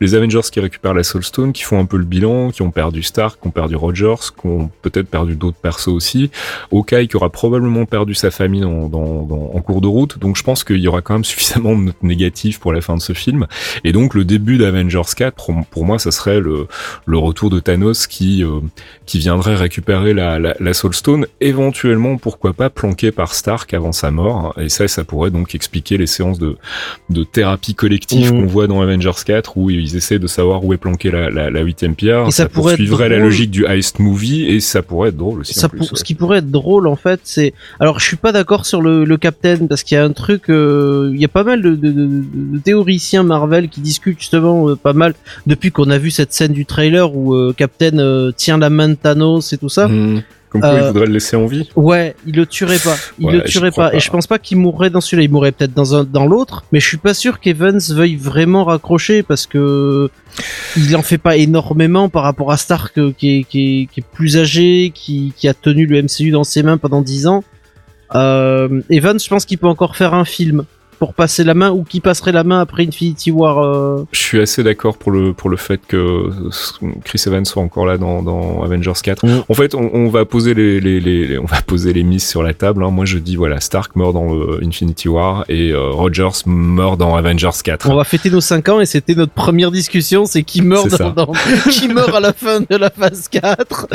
[0.00, 2.70] Les Avengers qui récupèrent la Soul Stone, qui font un peu le bilan, qui ont
[2.70, 6.30] perdu Stark, qui ont perdu Rogers, qui ont peut-être perdu d'autres persos aussi.
[6.72, 10.18] Hawkeye qui aura probablement perdu sa famille dans, dans, dans- en cours de route.
[10.18, 12.96] Donc je pense qu'il y aura quand même suffisamment de notes négatives pour la fin
[12.96, 13.46] de ce film.
[13.84, 16.66] Et donc le début d'Avengers 4, pour, pour moi, ça serait le,
[17.06, 18.60] le retour de Thanos qui euh,
[19.06, 23.92] qui viendrait récupérer la, la, la Soul Stone, éventuellement, pourquoi pas, planqué par Stark avant
[23.92, 24.54] sa mort.
[24.58, 26.56] Et ça, ça pourrait donc expliquer les séances de,
[27.10, 28.40] de thérapie collective Mhm.
[28.42, 31.50] qu'on voit dans Avengers 4, où ils essaient de savoir où est planquée la, la,
[31.50, 32.26] la huitième pierre.
[32.28, 35.40] Et ça pourrait être poursuivrait la logique du heist movie, et ça pourrait être drôle
[35.40, 35.54] aussi.
[35.54, 35.98] ça en plus, pour- ouais.
[35.98, 39.04] ce qui pourrait être drôle en fait c'est alors je suis pas d'accord sur le,
[39.04, 41.70] le Captain parce qu'il y a un truc euh, il y a pas mal de,
[41.74, 42.22] de, de-
[42.54, 45.14] de théoriciens Marvel qui discutent justement euh, pas mal
[45.46, 48.88] depuis qu'on a vu cette scène du trailer où euh, Captain euh, tient la main
[48.90, 50.22] de Thanos et tout ça Mhm.
[50.52, 51.68] Comme quoi, il Euh, voudrait le laisser en vie.
[51.76, 53.92] ouais il le tuerait pas il Ouais, le tuerait pas.
[53.94, 56.62] et je pense pas qu'il mourrait dans celui-là il mourrait peut-être dans un dans l'autre
[56.72, 60.10] mais je suis pas sûr qu'Evans veuille vraiment raccrocher parce que
[60.76, 64.00] il en fait pas énormément par rapport à Stark euh, qui est, qui est, qui
[64.00, 67.44] est plus âgé, qui, qui a tenu le MCU dans ses mains pendant 10 ans.
[68.14, 70.64] Euh, Evans, je pense qu'il peut encore faire un film
[71.02, 73.58] pour passer la main ou qui passerait la main après Infinity War.
[73.58, 74.04] euh.
[74.12, 76.30] Je suis assez d'accord pour le pour le fait que
[77.02, 79.26] Chris Evans soit encore là dans, dans Avengers 4.
[79.26, 79.42] Mm.
[79.48, 82.24] En fait, on, on va poser les, les, les, les- on va poser les mises
[82.24, 82.84] sur la table.
[82.84, 82.90] hein.
[82.92, 87.16] Moi, je dis voilà, Stark meurt dans le Infinity War et euh, Rogers meurt dans
[87.16, 87.90] Avengers 4.
[87.90, 90.98] On va fêter nos 5 ans et c'était notre première discussion, c'est qui meurt C'est
[91.00, 91.10] dans, ça.
[91.10, 91.32] dans-
[91.72, 93.88] qui meurt à la fin de la phase 4.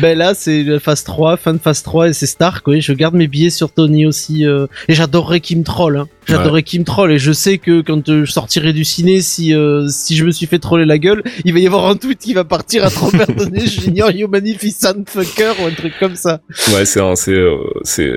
[0.00, 2.94] ben là, c'est la phase 3, fin de phase 3 et c'est Stark, oui, je
[2.94, 6.08] garde mes billets sur Tony aussi euh, et j'adorerais qu'il me troll hein.
[6.26, 9.88] J'adorerais qu'il me troll et je sais que quand je sortirai du ciné si euh,
[9.88, 12.34] si je me suis fait troller la gueule, il va y avoir un tweet qui
[12.34, 14.10] va partir à Robert Downey Jr.
[14.14, 16.40] You magnificent fucker ou un truc comme ça.
[16.74, 18.12] Ouais, c'est c'est, euh, c'est,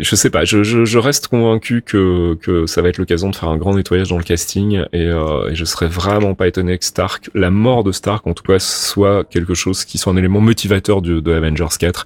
[0.00, 3.36] je sais pas, je, je, je reste convaincu que, que ça va être l'occasion de
[3.36, 6.78] faire un grand nettoyage dans le casting et, euh, et je serais vraiment pas étonné
[6.78, 10.16] que Stark, la mort de Stark en tout cas, soit quelque chose qui soit un
[10.16, 12.04] élément motivateur de, de Avengers 4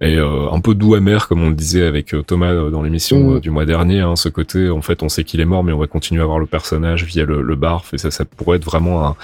[0.00, 2.82] et euh, un peu doux amer comme on le disait avec euh, Thomas euh, dans
[2.82, 3.40] l'émission Mm.
[3.40, 5.78] du mois dernier, hein, ce côté en fait on sait qu'il est mort mais on
[5.78, 8.64] va continuer à voir le personnage via le, le barf et ça, ça pourrait être
[8.64, 9.16] vraiment un,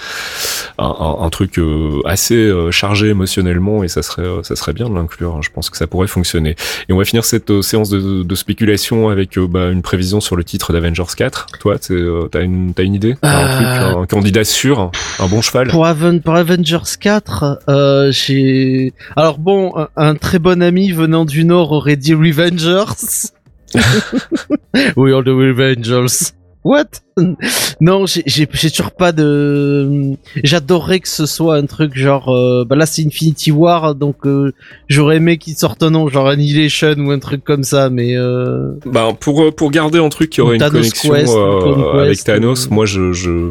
[0.77, 4.89] un, un- truc euh, assez euh, chargé émotionnellement et ça serait euh, ça serait bien
[4.89, 5.35] de l'inclure.
[5.35, 5.39] hein.
[5.41, 6.55] Je pense que ça pourrait fonctionner.
[6.89, 10.43] Et on va finir cette séance de, de spéculation avec bah, une prévision sur le
[10.43, 11.47] titre d'Avengers 4.
[11.59, 11.95] Toi, t'es,
[12.31, 13.15] t'as une t'as une idée?
[13.23, 15.67] Un, candidat sûr, un bon cheval?
[15.69, 18.93] Pour, Aven pour Avengers 4, euh, j'ai...
[19.15, 23.31] Alors bon, un, un très bon ami venant du Nord aurait dit Revengers.
[24.95, 26.33] We are the Revengers.
[26.61, 26.99] What
[27.81, 30.13] Non, j'ai toujours pas de.
[30.43, 32.29] J'adorerais que ce soit un truc genre.
[32.29, 34.51] euh, bah là, c'est Infinity War, donc euh,
[34.87, 38.15] j'aurais aimé qu'il sorte un nom genre Annihilation ou un truc comme ça, mais.
[38.15, 38.73] Euh...
[38.85, 42.69] Ben pour euh, pour garder un truc qui aurait une connexion Quest, euh, avec Thanos,
[42.69, 43.49] moi je je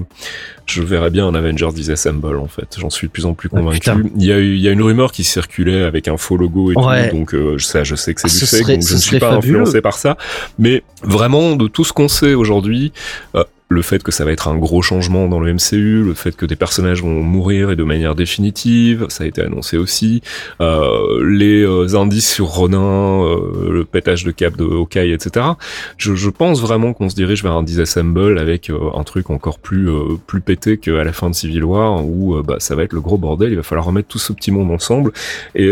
[0.66, 2.76] je verrais bien un Avengers Disassemble en fait.
[2.78, 3.90] J'en suis de plus en plus Ah, convaincu.
[4.16, 6.70] il y a eu- il y a une rumeur qui circulait avec un faux logo
[6.70, 7.10] et Ouais.
[7.10, 9.18] tout, donc euh, ça je sais que c'est Ah, du fake, donc je ne suis
[9.18, 9.58] pas fabuleux.
[9.62, 10.16] influencé par ça.
[10.60, 12.92] Mais vraiment de tout ce qu'on sait aujourd'hui.
[13.70, 16.44] Le fait que ça va être un gros changement dans le MCU, le fait que
[16.44, 20.22] des personnages vont mourir et de manière définitive, ça a été annoncé aussi.
[20.60, 25.46] Euh, les euh, indices sur Ronin, euh, le pétage de cap de Hawkeye, etc.
[25.98, 29.88] Je, pense vraiment qu'on se dirige vers un disassemble avec euh, un truc encore plus
[30.26, 33.18] plus pété qu'à la fin de Civil War où bah, ça va être le gros
[33.18, 33.50] bordel.
[33.50, 35.12] Il va falloir remettre tout ce petit monde ensemble
[35.54, 35.70] et,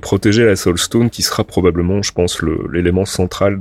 [0.00, 3.58] protéger la Soul Stone qui sera probablement, je pense, l'élément central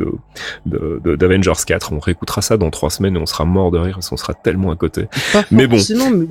[0.66, 1.94] de- d'Avengers 4.
[1.94, 4.34] On réécoutera ça dans trois semaines et on sera mort de rire parce qu'on sera
[4.34, 5.06] tellement à côté.
[5.34, 5.78] Pas Mais bon.
[6.12, 6.28] mais-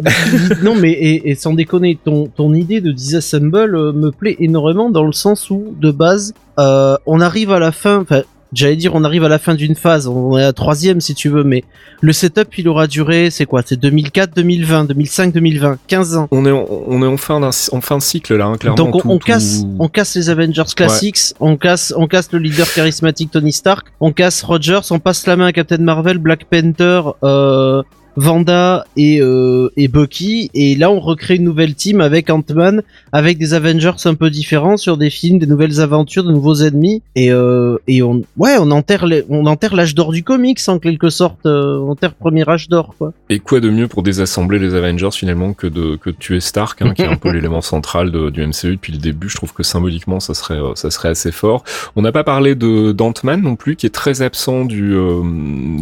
[0.63, 4.91] non, mais et, et sans déconner, ton, ton idée de disassemble euh, me plaît énormément
[4.91, 8.05] dans le sens où, de base, euh, on arrive à la fin,
[8.53, 11.15] j'allais dire on arrive à la fin d'une phase, on est à la troisième si
[11.15, 11.65] tu veux, mais
[12.01, 16.29] le setup il aura duré, c'est quoi C'est 2004, 2020, 2005, 2020, 15 ans.
[16.31, 18.77] On est en, on est en fin d'un en fin de cycle là, hein, clairement.
[18.77, 22.31] Donc on, tout- on tout- casse, on casse les Avengers classiques, on casse, on casse
[22.33, 26.19] le leader charismatique Tony Stark, on casse Rogers, on passe la main à Captain Marvel,
[26.19, 27.83] Black Panther, euh,
[28.17, 30.51] Vanda et, euh, et Bucky.
[30.55, 34.77] Et là, on recrée une nouvelle team avec Ant-Man, avec des Avengers un peu différents
[34.77, 37.03] sur des films, des nouvelles aventures, de nouveaux ennemis.
[37.15, 40.79] Et, euh, et on, ouais, on enterre, les- on enterre l'âge d'or du comics en
[40.79, 41.45] quelque sorte.
[41.47, 43.13] euh, on enterre premier âge d'or, quoi.
[43.29, 46.81] Et quoi de mieux pour désassembler les Avengers finalement que de que de tuer Stark,
[46.83, 49.29] hein, qui est un peu l'élément central de- du MCU depuis le début.
[49.29, 51.65] Je trouve que symboliquement ça serait euh, ça serait assez fort.
[51.97, 55.23] On n'a pas parlé de d'Ant-Man non plus, qui est très absent du euh,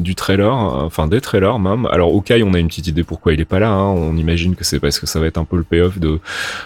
[0.00, 1.86] du trailer, enfin des trailers même.
[1.86, 3.70] Alors On a une petite idée pourquoi il est pas là.
[3.70, 3.90] hein.
[3.90, 6.18] On imagine que c'est parce que ça va être un peu le payoff de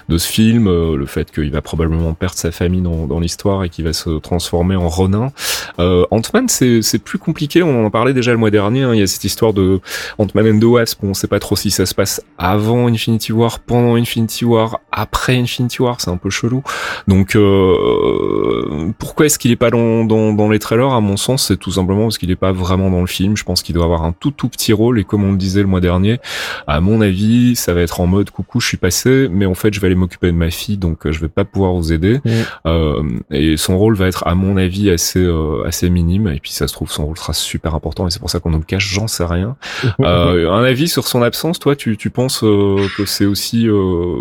[0.08, 3.64] de ce film, euh, le fait qu'il va probablement perdre sa famille dans, dans l'histoire
[3.64, 5.32] et qu'il va se transformer en Ronin.
[5.78, 7.62] Euh, Ant-Man, c'est plus compliqué.
[7.62, 8.82] On en parlait déjà le mois dernier.
[8.82, 8.94] hein.
[8.94, 9.80] Il y a cette histoire de
[10.18, 13.58] Ant-Man and the Wasp, on sait pas trop si ça se passe avant Infinity War,
[13.60, 16.62] pendant Infinity War, après Infinity War, c'est un peu chelou.
[17.06, 20.92] Donc euh, pourquoi est-ce qu'il est pas dans, dans, dans les trailers?
[20.92, 23.36] À mon sens, c'est tout simplement parce qu'il est pas vraiment dans le film.
[23.36, 25.66] Je pense qu'il doit avoir un tout tout petit rôle et comme on le le
[25.66, 26.20] mois dernier,
[26.66, 29.72] à mon avis, ça va être en mode coucou, je suis passé, mais en fait,
[29.72, 32.20] je vais aller m'occuper de ma fille, donc euh, je vais pas pouvoir vous aider.
[32.24, 32.30] Mm.
[32.66, 36.52] Euh, et son rôle va être à mon avis assez euh, assez minime et puis
[36.52, 38.64] ça se trouve son rôle sera super important et c'est pour ça qu'on nous le
[38.64, 39.56] cache, j'en sais rien.
[40.00, 43.68] Euh, un avis sur son absence, toi, tu, tu penses que c'est aussi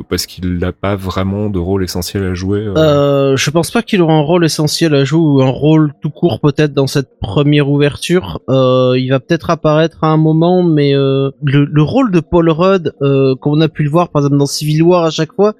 [0.10, 2.66] parce qu'il n'a pas vraiment de rôle essentiel à jouer
[3.38, 6.40] je pense pas qu'il aura un rôle essentiel à jouer ou un rôle tout court
[6.40, 8.42] peut-être dans cette première ouverture.
[8.50, 12.94] Il va peut-être apparaître à un moment, mais euh, le, le rôle de Paul Rudd,
[13.02, 15.54] euh, comme on a pu le voir par exemple dans Civil War à chaque fois,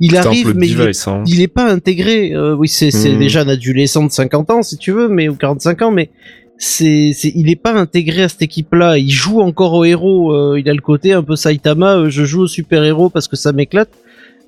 [0.00, 1.22] il arrive, mais il est, hein.
[1.26, 2.32] il est pas intégré.
[2.34, 3.18] Euh, oui, c'est c'est Mhm.
[3.18, 6.10] déjà un adolescent de 50 ans si tu veux, mais ou 45 ans, mais
[6.58, 8.98] c'est c'est il est pas intégré à cette équipe-là.
[8.98, 10.32] Il joue encore au héros.
[10.32, 11.96] euh, il a le côté un peu Saitama.
[11.96, 13.90] euh, je joue au super héros parce que ça m'éclate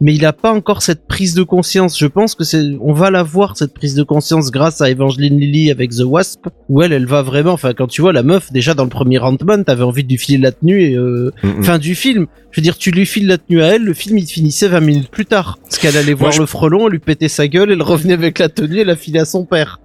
[0.00, 1.98] mais il a pas encore cette prise de conscience.
[1.98, 5.38] Je pense que c'est, on va la voir cette prise de conscience grâce à Evangeline
[5.38, 7.52] Lilly avec The Wasp, où elle, elle va vraiment.
[7.52, 10.18] Enfin, quand tu vois la meuf déjà dans le premier Ant-Man, t'avais envie de lui
[10.18, 11.62] filer la tenue et euh, Mm, mm.
[11.64, 12.26] fin du film.
[12.50, 14.80] Je veux dire, tu lui files la tenue à elle, le film il finissait 20
[14.80, 17.70] minutes plus tard, parce qu'elle allait voir je- le frelon, elle lui pétait sa gueule,
[17.70, 19.78] elle revenait avec la tenue, elle la filait à son père.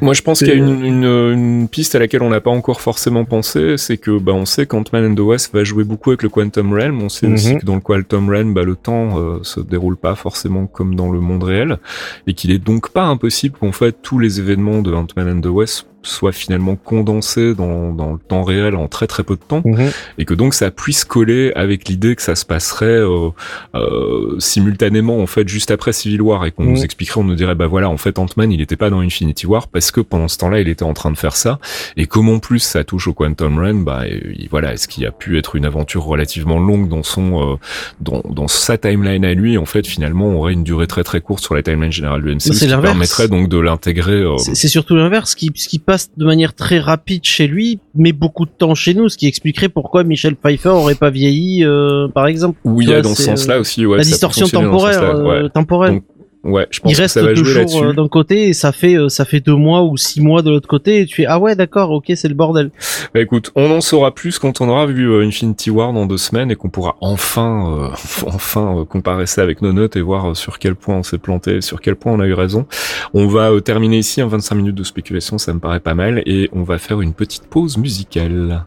[0.00, 2.50] Moi, je pense qu'il y a une, une, une piste à laquelle on n'a pas
[2.52, 6.10] encore forcément pensé, c'est que bah, on sait qu'Ant-Man and the Wasp va jouer beaucoup
[6.10, 7.02] avec le Quantum Realm.
[7.02, 7.60] On sait aussi Mhm.
[7.60, 11.10] que dans le Quantum Realm, bah, le temps euh, se déroule pas forcément comme dans
[11.10, 11.78] le monde réel,
[12.26, 15.46] et qu'il est donc pas impossible qu'en fait tous les événements de Ant-Man and the
[15.46, 19.62] Wasp soient finalement condensés dans, dans le temps réel en très très peu de temps
[20.18, 23.28] et que donc ça puisse coller avec l'idée que ça se passerait euh,
[23.74, 26.72] euh, simultanément en fait juste après Civil War et qu'on Mhm.
[26.72, 29.46] nous expliquerait, on nous dirait bah voilà en fait Ant-Man il était pas dans Infinity
[29.46, 31.58] War parce que pendant ce temps-là il était en train de faire ça
[31.96, 35.10] et comme en plus ça touche au Quantum Realm bah et- voilà est-ce qu'il a
[35.12, 37.54] pu être une aventure relativement longue dans son euh,
[38.00, 41.20] dans, dans sa timeline à lui en fait finalement on aurait une durée très très
[41.20, 44.68] courte sur la timeline générale du MCU ce qui permettrait donc de l'intégrer euh, C'est
[44.68, 48.50] surtout l'inverse, qui, ce qui passe de manière très rapide chez lui, mais beaucoup de
[48.50, 52.58] temps chez nous, ce qui expliquerait pourquoi Michel Pfeiffer aurait pas vieilli, euh, par exemple.
[52.64, 55.00] oui il Tu y a vois, dans ce sens-là euh, aussi ouais la distorsion temporaire,
[55.22, 55.30] ouais.
[55.44, 55.94] euh, temporelle.
[55.94, 56.04] Donc,
[56.44, 57.84] Ouais, je pense il que reste ça va jouer là-dessus.
[57.84, 60.50] euh, d'un côté et ça fait euh, ça fait deux mois ou six mois de
[60.50, 62.70] l'autre côté et tu es ah ouais d'accord ok c'est le bordel.
[63.14, 66.16] Bah écoute, on en saura plus quand on aura vu euh, Infinity War dans deux
[66.18, 67.88] semaines et qu'on pourra enfin, euh,
[68.26, 71.60] enfin euh, comparer ça avec nos notes et voir sur quel point on s'est planté,
[71.60, 72.66] sur quel point on a eu raison.
[73.14, 76.22] On va euh, terminer ici, en 25 minutes de spéculation, ça me paraît pas mal,
[76.26, 78.64] et on va faire une petite pause musicale.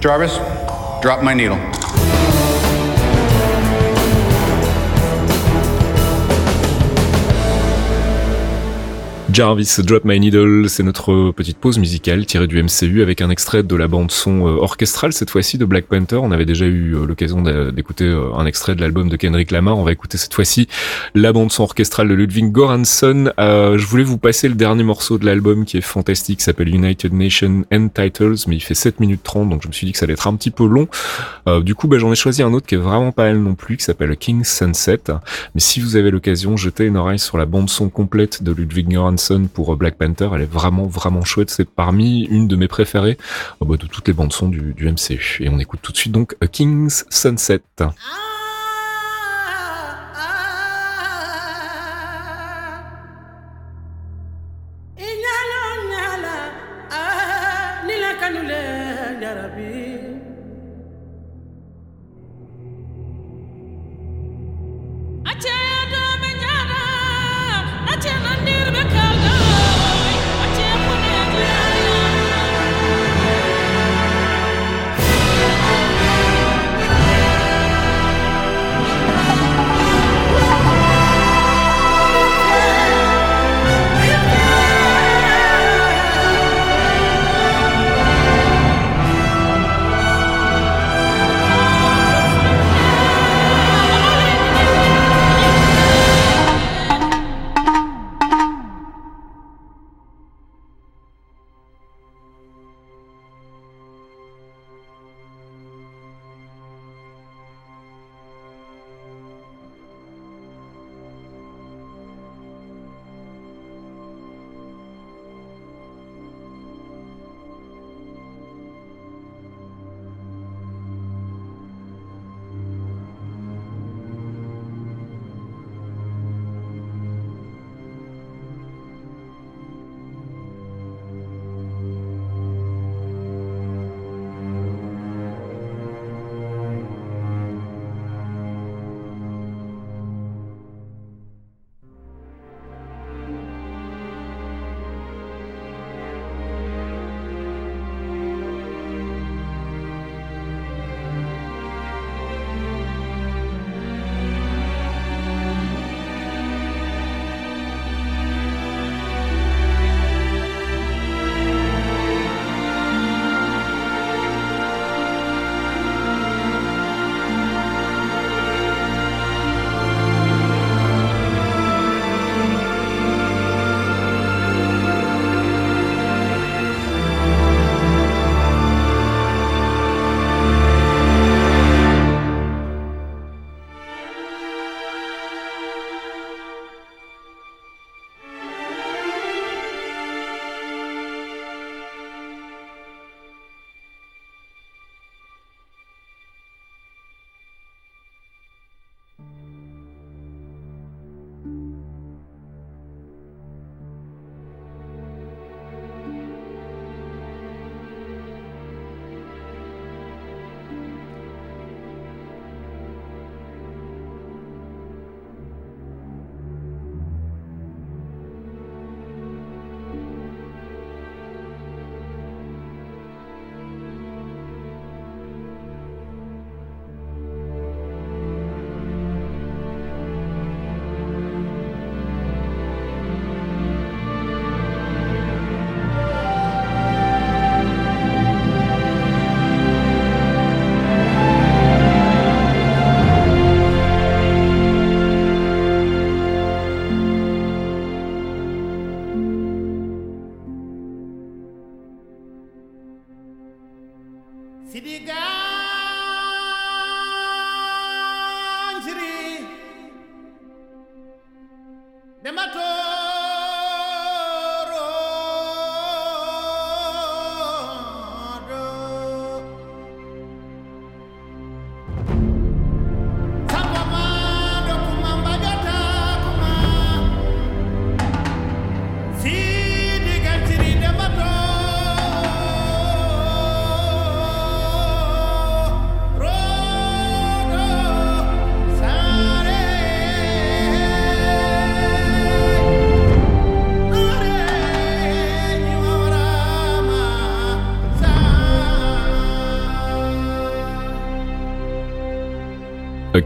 [0.00, 0.38] Jarvis,
[1.02, 1.58] drop my needle.
[9.30, 13.62] Jarvis Drop My Needle, c'est notre petite pause musicale tirée du MCU avec un extrait
[13.62, 16.16] de la bande son euh, orchestrale cette fois-ci de Black Panther.
[16.16, 19.76] On avait déjà eu euh, l'occasion d'écouter euh, un extrait de l'album de Kendrick Lamar.
[19.76, 20.66] On va écouter cette fois-ci
[21.14, 23.30] la bande son orchestrale de Ludwig Göransson.
[23.38, 27.12] Euh, je voulais vous passer le dernier morceau de l'album qui est fantastique, s'appelle United
[27.12, 29.98] Nations End Titles, mais il fait 7 minutes 30, donc je me suis dit que
[29.98, 30.88] ça allait être un petit peu long.
[31.46, 33.54] Euh, du coup, bah, j'en ai choisi un autre qui est vraiment pas mal non
[33.54, 35.02] plus, qui s'appelle King Sunset.
[35.54, 38.88] Mais si vous avez l'occasion, jetez une oreille sur la bande son complète de Ludwig
[38.88, 39.17] Göransson
[39.52, 40.30] pour euh, Black Panther.
[40.34, 41.50] Elle est vraiment vraiment chouette.
[41.50, 43.18] C'est parmi une de mes préférées
[43.60, 45.38] de toutes les bandes son du, MCU.
[45.40, 47.60] Et on écoute tout de suite donc King's Sunset.
[47.76, 47.94] Thank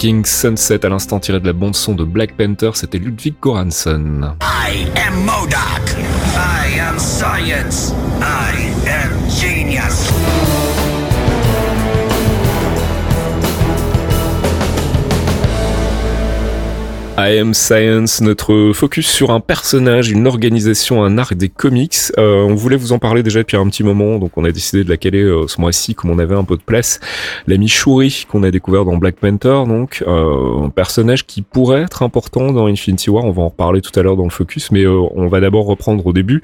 [0.02, 4.34] King Sunset à l'instant tiré de la bande son de Black Panther, c'était Ludwig Göransson.
[17.18, 21.94] I Am Science, notre focus sur un personnage, une organisation, un arc des comics.
[22.16, 24.82] Euh, on voulait vous en parler déjà depuis un petit moment, donc on a décidé
[24.82, 27.00] de la caler euh, ce mois-ci comme on avait un peu de place.
[27.46, 32.02] L'ami Shuri qu'on a découvert dans Black Panther, donc euh, un personnage qui pourrait être
[32.02, 33.24] important dans Infinity War.
[33.24, 35.66] On va en reparler tout à l'heure dans le focus, mais euh, on va d'abord
[35.66, 36.42] reprendre au début.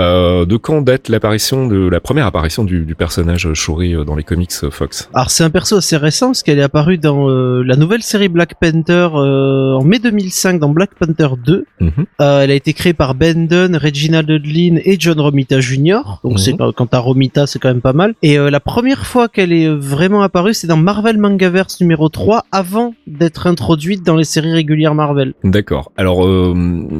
[0.00, 4.24] Euh, de quand date l'apparition de la première apparition du, du personnage Shuri dans les
[4.24, 8.02] comics Fox Alors c'est un perso assez récent parce qu'elle est apparue dans la nouvelle
[8.02, 11.64] série Black Panther en mai 2005 dans Black Panther 2.
[11.80, 11.90] Mhm.
[12.20, 16.20] Euh, elle a été créée par Ben Dunn, Regina Dudlin et John Romita Jr.
[16.24, 16.38] Donc Mhm.
[16.38, 18.14] c'est quand t'as Romita, c'est quand même pas mal.
[18.22, 22.44] Et euh, la première fois qu'elle est vraiment apparue, c'est dans Marvel Mangaverse numéro 3
[22.52, 25.34] avant d'être introduite dans les séries régulières Marvel.
[25.44, 25.92] D'accord.
[25.96, 26.54] Alors euh,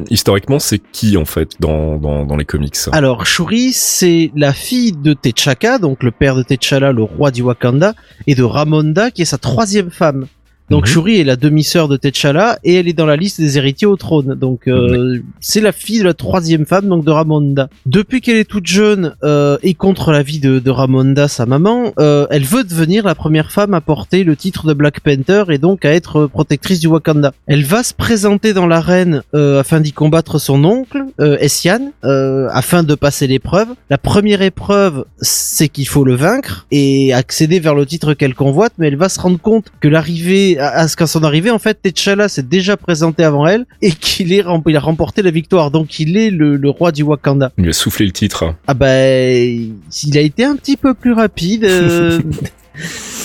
[0.09, 2.75] historiquement, c'est qui en fait dans, dans, dans les comics?
[2.91, 7.41] Alors Shuri, c'est la fille de T'Chaka, donc le père de T'Challa, le roi du
[7.41, 7.93] Wakanda,
[8.27, 10.25] et de Ramonda, qui est sa troisième femme.
[10.69, 10.91] Donc Mhm.
[10.91, 13.95] Shuri est la demi-sœur de T'Challa et elle est dans la liste des héritiers au
[13.95, 14.35] trône.
[14.35, 17.69] Donc euh, c'est la fille de la troisième femme, donc de Ramonda.
[17.85, 21.93] Depuis qu'elle est toute jeune euh, et contre la vie de, de Ramonda, sa maman,
[21.99, 25.57] euh, elle veut devenir la première femme à porter le titre de Black Panther et
[25.57, 27.31] donc à être protectrice du Wakanda.
[27.47, 32.47] Elle va se présenter dans l'arène euh, afin d'y combattre son oncle, euh, Essian, euh,
[32.51, 33.69] afin de passer l'épreuve.
[33.89, 38.73] La première épreuve, c'est qu'il faut le vaincre et accéder vers le titre qu'elle convoite,
[38.77, 42.43] mais elle va se rendre compte que l'arrivée, à, son arrivée, en fait, T'Challa s'est
[42.43, 46.17] déjà présenté avant elle et qu'il est rem- il a remporté la victoire, donc il
[46.17, 47.51] est le, le roi du Wakanda.
[47.57, 48.53] Il lui a soufflé le titre.
[48.67, 49.73] Ah bah, il
[50.15, 51.65] a été un petit peu plus rapide.
[51.65, 52.19] euh.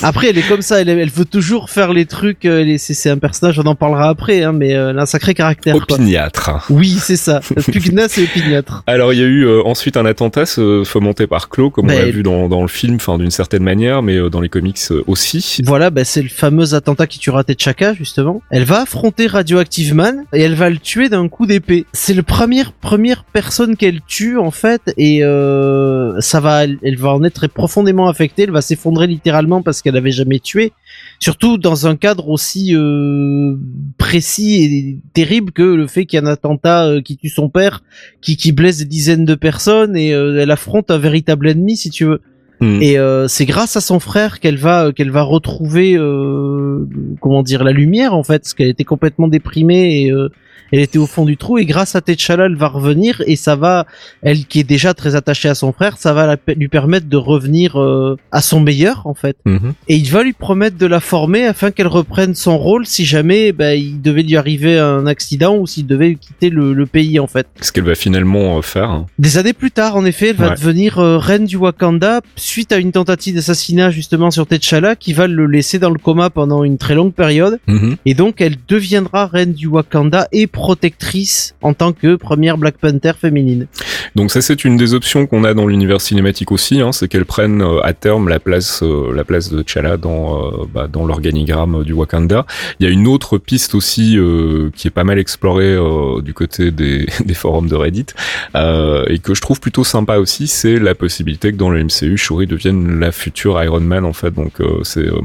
[0.03, 2.45] Après, elle est comme ça, elle, elle veut toujours faire les trucs.
[2.45, 4.99] euh, elle est- C'est c'est un personnage, on en parlera après, hein, mais euh, elle
[4.99, 5.75] a un sacré caractère.
[5.75, 5.97] Quoi.
[5.97, 6.51] Opiniâtre.
[6.71, 7.41] Oui, c'est ça.
[7.73, 8.83] Pugnace et opiniâtre.
[8.87, 10.45] Alors il y a eu euh, ensuite un attentat
[10.85, 14.03] fomenté par Claw, comme on l'a vu dans, dans le film, enfin d'une certaine manière,
[14.03, 15.59] mais euh, dans les comics aussi.
[15.65, 18.43] Voilà, bah, c'est le fameux attentat qui tuera T'Chaka, justement.
[18.51, 21.87] Elle va affronter Radioactive Man et elle va le tuer d'un coup d'épée.
[21.93, 26.97] C'est le première première personne qu'elle tue en fait et euh, ça va, elle, elle
[26.97, 28.43] va en être profondément affectée.
[28.45, 30.73] Elle va s'effondrer littéralement parce qu'elle avait jamais tué.
[31.19, 33.57] Surtout dans un cadre aussi euh,
[33.99, 37.49] précis et terrible que le fait qu'il y ait un attentat euh, qui tue son
[37.49, 37.83] père,
[38.21, 41.91] qui qui blesse des dizaines de personnes et euh, elle affronte un véritable ennemi si
[41.91, 42.21] tu veux.
[42.63, 42.81] Hmm.
[42.81, 46.87] Et euh, c'est grâce à son frère qu'elle va qu'elle va retrouver euh,
[47.21, 50.29] comment dire la lumière en fait, parce qu'elle était complètement déprimée et euh,
[50.71, 51.59] elle était au fond du trou.
[51.59, 53.87] Et grâce à T'Challa, elle va revenir et ça va,
[54.23, 57.17] elle qui est déjà très attachée à son frère, ça va la- lui permettre de
[57.17, 59.37] revenir euh, à son meilleur en fait.
[59.45, 59.73] Mhm.
[59.89, 63.53] Et il va lui promettre de la former afin qu'elle reprenne son rôle si jamais
[63.53, 67.27] bah, il devait lui arriver un accident ou s'il devait quitter le, le pays en
[67.27, 67.47] fait.
[67.61, 68.91] Ce qu'elle va finalement euh, faire.
[68.91, 69.07] hein.
[69.19, 70.55] Des années plus tard, en effet, elle va Ouais.
[70.57, 75.27] devenir euh, reine du Wakanda suite à une tentative d'assassinat justement sur T'Challa qui va
[75.27, 77.59] le laisser dans le coma pendant une très longue période.
[77.67, 77.97] Mhm.
[78.05, 83.13] Et donc, elle deviendra reine du Wakanda et protectrice en tant que première Black Panther
[83.21, 83.67] féminine.
[84.15, 87.25] Donc ça c'est une des options qu'on a dans l'univers cinématique aussi, hein, c'est qu'elle
[87.25, 91.07] prenne euh, à terme la place euh, la place de T'Challa dans euh, bah, dans
[91.07, 92.47] l'organigramme du Wakanda.
[92.79, 96.35] Il y a une autre piste aussi euh, qui est pas mal explorée euh, du
[96.35, 98.07] côté des, des forums de Reddit
[98.55, 102.17] euh, et que je trouve plutôt sympa aussi, c'est la possibilité que dans le MCU
[102.17, 104.33] Shuri devienne la future Iron Man en fait.
[104.33, 105.21] Donc euh, c'est euh,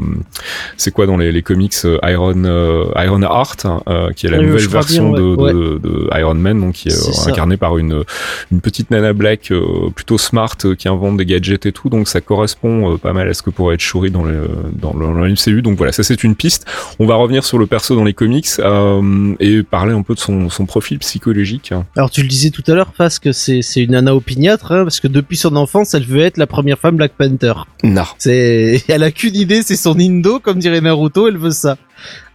[0.78, 4.39] c'est quoi dans les, les comics Iron euh, Iron Heart hein, euh, qui est la
[4.39, 5.53] nouvelle version de, ouais.
[5.53, 7.30] de, de Iron Man donc qui est, euh, ça.
[7.32, 8.03] incarnée par une
[8.51, 12.07] une petite nana black euh, plutôt smart euh, qui invente des gadgets et tout donc
[12.07, 15.05] ça correspond euh, pas mal à ce que pourrait être Shuri dans le dans le,
[15.05, 16.65] dans le MCU donc voilà ça c'est une piste
[16.99, 20.20] on va revenir sur le perso dans les comics euh, et parler un peu de
[20.20, 23.82] son, son profil psychologique Alors tu le disais tout à l'heure, Face, que c'est c'est
[23.82, 26.95] une nana opiniâtre, hein, parce que depuis son enfance, elle veut être la première femme
[26.97, 27.53] Black Panther.
[27.84, 31.78] non C'est, elle a qu'une idée, c'est son Indo, comme dirait Naruto, elle veut ça.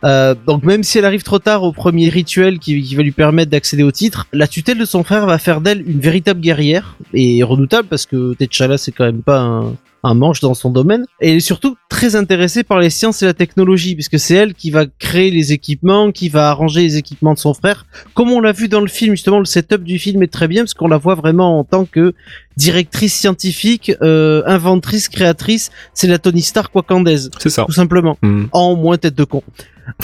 [0.04, 3.12] Euh, donc même si elle arrive trop tard au premier rituel qui, qui va lui
[3.12, 6.96] permettre d'accéder au titre, la tutelle de son frère va faire d'elle une véritable guerrière.
[7.14, 9.74] Et redoutable parce que T'Challa c'est quand même pas un,
[10.05, 11.05] un manche dans son domaine.
[11.20, 14.55] Et elle est surtout très intéressée par les sciences et la technologie, puisque c'est elle
[14.55, 17.86] qui va créer les équipements, qui va arranger les équipements de son frère.
[18.14, 20.62] Comme on l'a vu dans le film, justement, le setup du film est très bien,
[20.62, 22.14] parce qu'on la voit vraiment en tant que
[22.57, 25.70] directrice scientifique, euh, inventrice, créatrice.
[25.94, 27.64] C'est la Tony Stark wakandaise, C'est ça.
[27.64, 28.18] tout simplement.
[28.22, 28.44] Hmm.
[28.53, 29.42] En moins tête de con.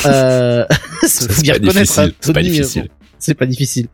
[0.06, 0.64] Euh,
[1.02, 2.14] Ça, faut C'est bien pas reconnaître, hein, difficile.
[2.20, 2.88] C'est pas Tony, euh, difficile.
[3.18, 3.86] C'est pas difficile.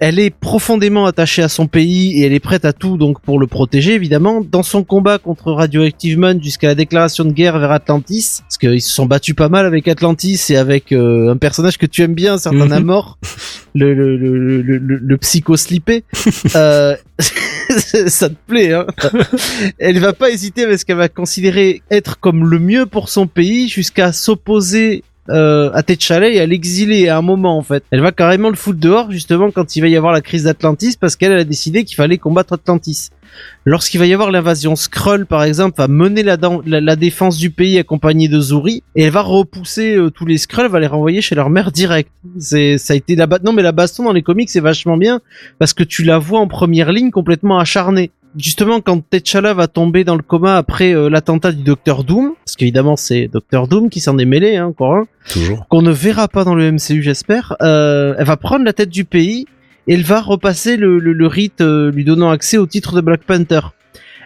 [0.00, 3.38] Elle est profondément attachée à son pays et elle est prête à tout donc pour
[3.38, 4.42] le protéger évidemment.
[4.42, 8.82] Dans son combat contre Radioactive Man jusqu'à la déclaration de guerre vers Atlantis, parce qu'ils
[8.82, 12.14] se sont battus pas mal avec Atlantis et avec euh, un personnage que tu aimes
[12.14, 12.66] bien, un certain.
[12.66, 13.18] Namor,
[13.74, 16.04] le, le, le, le, le, le psycho slippé.
[16.56, 16.96] euh,
[18.06, 18.86] ça te plaît, hein?
[19.78, 23.68] Elle va pas hésiter parce qu'elle va considérer être comme le mieux pour son pays
[23.68, 27.84] jusqu'à s'opposer euh, à T'Challa et à l'exiler à un moment en fait.
[27.90, 30.96] Elle va carrément le foutre dehors justement quand il va y avoir la crise d'Atlantis
[31.00, 33.10] parce qu'elle elle a décidé qu'il fallait combattre Atlantis.
[33.64, 37.50] Lorsqu'il va y avoir l'invasion Skrull par exemple, va mener la, la, la défense du
[37.50, 41.20] pays accompagnée de Zuri et elle va repousser euh, tous les Skrulls, va les renvoyer
[41.20, 42.10] chez leur mère direct.
[42.38, 45.20] C'est ça a été la non mais la baston dans les comics c'est vachement bien
[45.58, 48.10] parce que tu la vois en première ligne complètement acharnée.
[48.38, 52.56] Justement, quand T'Challa va tomber dans le coma après euh, l'attentat du Docteur Doom, parce
[52.56, 55.66] qu'évidemment c'est Docteur Doom qui s'en est mêlé, hein, encore un, Toujours.
[55.68, 59.04] qu'on ne verra pas dans le MCU j'espère, euh, elle va prendre la tête du
[59.04, 59.46] pays
[59.86, 63.00] et elle va repasser le, le, le rite euh, lui donnant accès au titre de
[63.00, 63.60] Black Panther.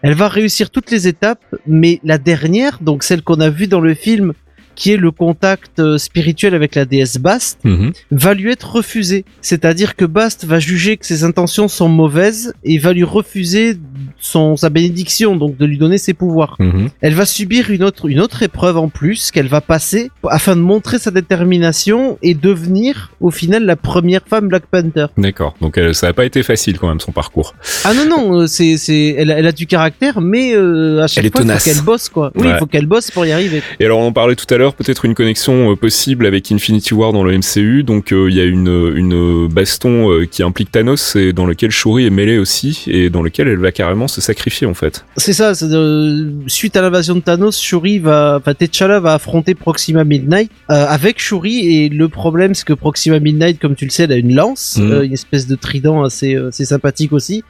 [0.02, 3.80] Elle va réussir toutes les étapes, mais la dernière, donc celle qu'on a vue dans
[3.80, 4.34] le film,
[4.76, 7.92] qui est le contact euh, spirituel avec la déesse Bast, Mhm.
[8.12, 9.24] va lui être refusée.
[9.40, 13.76] C'est-à-dire que Bast va juger que ses intentions sont mauvaises et va lui refuser
[14.18, 16.56] son, sa bénédiction, donc de lui donner ses pouvoirs.
[16.60, 16.90] Mhm.
[17.00, 20.60] Elle va subir une autre, une autre épreuve en plus qu'elle va passer afin de
[20.60, 25.06] montrer sa détermination et devenir au final la première femme Black Panther.
[25.16, 25.54] D'accord.
[25.60, 27.54] Donc elle, ça a pas été facile quand même son parcours.
[27.84, 31.06] Ah non non, euh, c'est c'est elle, a- elle a du caractère, mais euh, à
[31.06, 32.32] chaque Elle fois il faut qu'elle bosse quoi.
[32.34, 32.58] Oui, il Ouais.
[32.58, 33.62] faut qu'elle bosse pour y arriver.
[33.80, 36.94] Et alors on en parlait tout à l'heure, peut-être une connexion euh, possible avec Infinity
[36.94, 37.82] War dans le MCU.
[37.82, 41.70] Donc euh, il y a une, une baston euh, qui implique Thanos et dans lequel
[41.70, 45.04] Shuri est mêlée aussi et dans lequel elle va carrément se sacrifier en fait.
[45.16, 45.52] C'est ça.
[45.62, 50.86] euh, suite à l'invasion de Thanos, Shuri va, enfin T'Challa va affronter Proxima Midnight euh,
[50.88, 54.16] avec Shuri et le problème c'est que Proxima Midnight, comme tu le sais, elle a
[54.16, 54.92] une lance, Mhm.
[54.92, 57.42] euh, une espèce de trident assez, euh, assez sympathique aussi,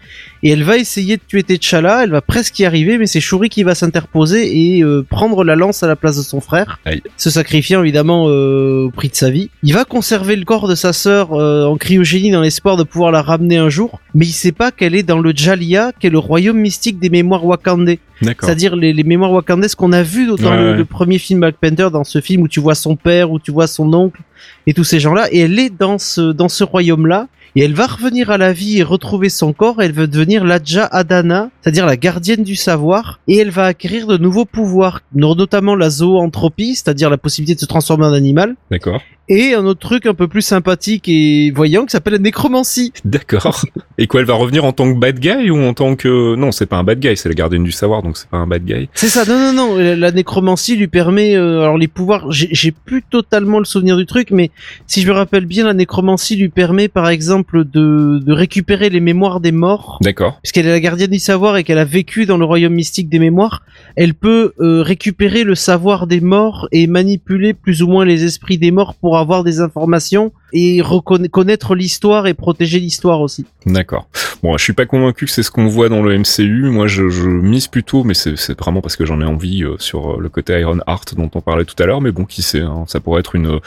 [0.42, 2.04] et elle va essayer de tuer T'Challa.
[2.04, 5.56] Elle va presque y arriver, mais c'est Shuri qui va s'interposer et euh, prendre la
[5.56, 7.02] lance à la place de son frère, Aïe.
[7.16, 9.50] Se sacrifiant évidemment euh, au prix de sa vie.
[9.62, 13.10] Il va conserver le corps de sa sœur euh, en cryogénie dans l'espoir de pouvoir
[13.10, 16.10] la ramener un jour, mais il sait pas qu'elle est dans le Jalia, qui est
[16.10, 17.98] le royaume mystique des mémoires wakandais.
[18.22, 20.76] C'est-à-dire les, les mémoires wakandaises qu'on a vues dans Ouais, le, ouais.
[20.76, 23.50] le premier film Black Panther, dans ce film où tu vois son père, où tu
[23.50, 24.20] vois son oncle
[24.66, 27.28] et tous ces gens-là, et elle est dans ce dans ce royaume-là.
[27.56, 29.80] Et elle va revenir à la vie et retrouver son corps.
[29.80, 33.18] Elle veut devenir l'Adja Adana, c'est-à-dire la gardienne du savoir.
[33.28, 37.66] Et elle va acquérir de nouveaux pouvoirs, notamment la zoanthropie, c'est-à-dire la possibilité de se
[37.66, 38.56] transformer en animal.
[38.70, 39.00] D'accord.
[39.28, 42.92] Et un autre truc un peu plus sympathique et voyant qui s'appelle la nécromancie.
[43.04, 43.64] D'accord.
[43.98, 46.36] Et quoi, elle va revenir en tant que bad guy ou en tant que...
[46.36, 48.46] Non, c'est pas un bad guy, c'est la gardienne du savoir, donc c'est pas un
[48.46, 48.88] bad guy.
[48.94, 49.76] C'est ça, non, non, non.
[49.76, 54.06] La, la nécromancie lui permet, euh, alors les pouvoirs, j'ai plus totalement le souvenir du
[54.06, 54.50] truc, mais
[54.86, 59.00] si je me rappelle bien, la nécromancie lui permet, par exemple, de, de récupérer les
[59.00, 60.38] mémoires des morts, D'accord.
[60.42, 63.18] puisqu'elle est la gardienne du savoir et qu'elle a vécu dans le royaume mystique des
[63.18, 63.62] mémoires.
[63.96, 68.58] Elle peut euh, récupérer le savoir des morts et manipuler plus ou moins les esprits
[68.58, 70.82] des morts pour avoir des informations et
[71.30, 73.44] connaître l'histoire et protéger l'histoire aussi.
[73.66, 74.08] D'accord.
[74.42, 76.70] Bon, je suis pas convaincu que c'est ce qu'on voit dans le MCU.
[76.70, 80.12] Moi, je, je mise plutôt, mais c'est vraiment parce que j'en ai envie euh, sur
[80.14, 82.00] euh, le côté Iron Heart dont on parlait tout à l'heure.
[82.00, 83.58] Mais bon, qui sait, hein, ça pourrait être une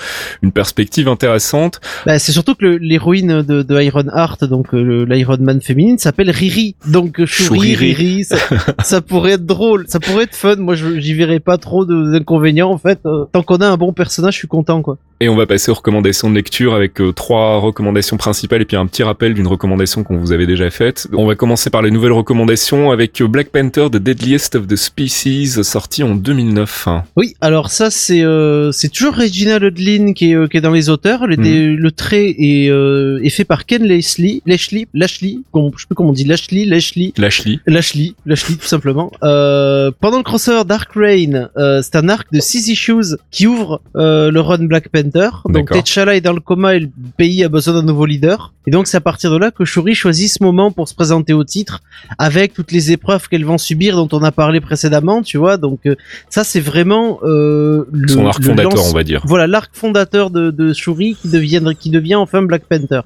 [0.42, 1.80] une perspective intéressante.
[2.06, 6.30] Bah, c'est surtout que l'héroïne de, de Iron Heart, donc euh, l'Iron Man féminine, s'appelle
[6.32, 6.76] Riri.
[6.88, 7.94] Donc euh, Shuri, Shuriri.
[7.94, 8.38] Riri, ça,
[8.84, 10.56] ça pourrait être drôle, ça pourrait être fun.
[10.58, 13.00] Moi, je- j'y verrais pas trop de- d'inconvénients en fait.
[13.06, 14.98] Euh, tant qu'on a un bon personnage, je suis content quoi.
[15.22, 18.78] Et on va passer aux recommandations de lecture avec euh, trois recommandations principales et puis
[18.78, 21.08] un petit rappel d'une recommandation qu'on vous avait déjà faite.
[21.14, 24.76] On va commencer par les nouvelles recommandations avec euh, Black Panther The Deadliest of the
[24.76, 26.88] Species sorti en 2009.
[26.88, 27.04] hein.
[27.16, 30.90] Oui, alors ça c'est euh, c'est toujours Regina Ludlin qui est, qui est dans les
[30.90, 31.28] auteurs.
[31.28, 31.76] Le, Mhm.
[31.78, 36.10] le trait est, est fait par Ken Leslie, Lashley, Lashley, comment- je sais plus comment
[36.10, 37.14] on dit, Lashley, Lashley.
[37.18, 37.60] Lashley.
[37.68, 39.12] Lashley, Lashley tout simplement.
[39.22, 41.50] Pendant le crossover Dark Reign,
[41.82, 45.30] c'est un arc de 6 issues qui ouvre le run Black Panther.
[45.48, 45.70] Donc.
[45.72, 48.54] T'Challa est dans le et le pays a besoin d'un nouveau leader.
[48.68, 51.34] Et donc c'est à partir de là que Shuri choisit ce moment pour se présenter
[51.34, 51.82] au titre
[52.18, 55.58] avec toutes les épreuves qu'elles vont subir dont on a parlé précédemment, tu vois.
[55.58, 55.96] Donc euh,
[56.30, 59.22] ça c'est vraiment euh, le Son arc fondateur, lance- on va dire.
[59.26, 63.02] Voilà l'arc fondateur de, de Shuri qui devient qui devient enfin Black Panther.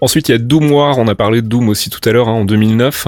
[0.00, 0.98] Ensuite, il y a Doom War.
[0.98, 3.06] On a parlé de Doom aussi tout à l'heure, hein, en 2009.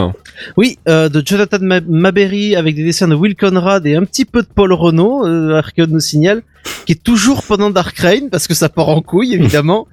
[0.57, 4.25] Oui, euh, de Jonathan Ma- Maberry avec des dessins de Will Conrad et un petit
[4.25, 6.43] peu de Paul Renault, euh, Archeon nous signale,
[6.87, 9.87] qui est toujours pendant Dark Reign parce que ça part en couille évidemment.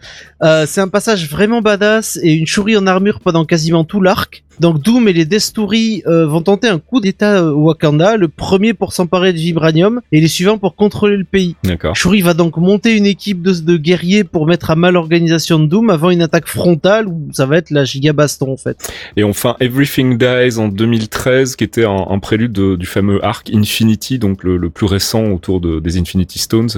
[0.43, 4.43] Euh, c'est un passage vraiment badass et une chourie en armure pendant quasiment tout l'arc.
[4.60, 8.28] Donc Doom et les Destouri euh, vont tenter un coup d'état euh, au Wakanda, le
[8.28, 11.56] premier pour s'emparer du vibranium et les suivants pour contrôler le pays.
[11.64, 11.95] D'accord.
[11.95, 15.66] Shuri va donc monter une équipe de, de guerriers pour mettre à mal l'organisation de
[15.66, 18.91] Doom avant une attaque frontale où ça va être la giga baston en fait.
[19.18, 23.49] Et enfin, Everything Dies en 2013, qui était un, un prélude de- du fameux arc
[23.54, 26.70] Infinity, donc le, le plus récent autour de, des Infinity Stones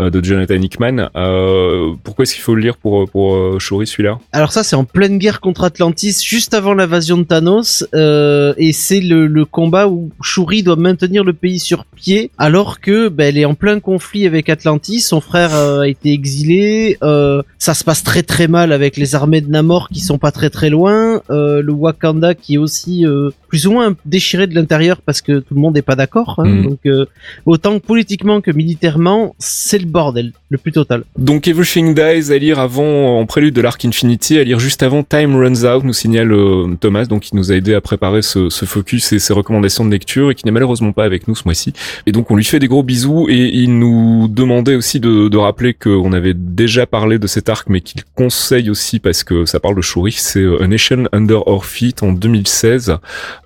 [0.00, 1.08] euh, de Jonathan Hickman.
[1.16, 4.18] Euh, pourquoi est-ce qu'il faut le lire pour pour Shuri celui-là?
[4.32, 8.72] Alors ça c'est en pleine guerre contre Atlantis, juste avant l'invasion de Thanos, euh, et
[8.72, 13.38] c'est le, combat où Shuri doit maintenir le pays sur pied, alors que ben, elle
[13.38, 17.84] est en plein conflit avec Atlantis, son frère euh, a été exilé, euh, ça se
[17.84, 21.22] passe très très mal avec les armées de Namor qui sont pas très très loin,
[21.30, 25.38] euh, le Wakanda qui est aussi euh, plus ou moins déchiré de l'intérieur parce que
[25.38, 26.48] tout le monde n'est pas d'accord, hein.
[26.48, 26.62] Mhm.
[26.64, 27.06] donc euh,
[27.46, 31.04] autant politiquement que militairement, c'est le bordel, le plus total.
[31.16, 35.04] Donc Everything Dies à lire avant, en prélude de l'arc Infinity, à lire juste avant
[35.04, 38.48] Time Runs Out, nous signale euh, Thomas, donc qui nous a aidé à préparer ce,
[38.48, 41.42] ce focus et ses recommandations de lecture et qui n'est malheureusement pas avec nous ce
[41.44, 41.74] mois-ci.
[42.06, 45.36] Et donc on lui fait des gros bisous et il nous demandait aussi de, de
[45.36, 49.60] rappeler qu'on avait déjà parlé de cet arc mais qu'il conseille aussi parce que ça
[49.60, 52.96] parle de Shuri, c'est euh, A Nation Under Our Feet en 2016.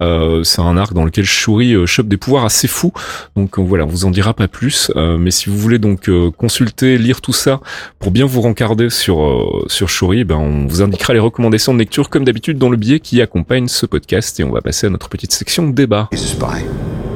[0.00, 2.92] Euh, c'est un arc dans lequel Shuri euh, chope des pouvoirs assez fous.
[3.36, 4.90] Donc euh, voilà, on vous en dira pas plus.
[4.96, 7.60] Mais si vous voulez donc consulter, lire tout ça
[7.98, 12.10] pour bien vous rencarder sur sur Shuri, ben on vous indiquera les recommandations de lecture
[12.10, 15.08] comme d'habitude dans le billet qui accompagne ce podcast et on va passer à notre
[15.08, 16.08] petite section débat.
[16.12, 16.64] He's a spy.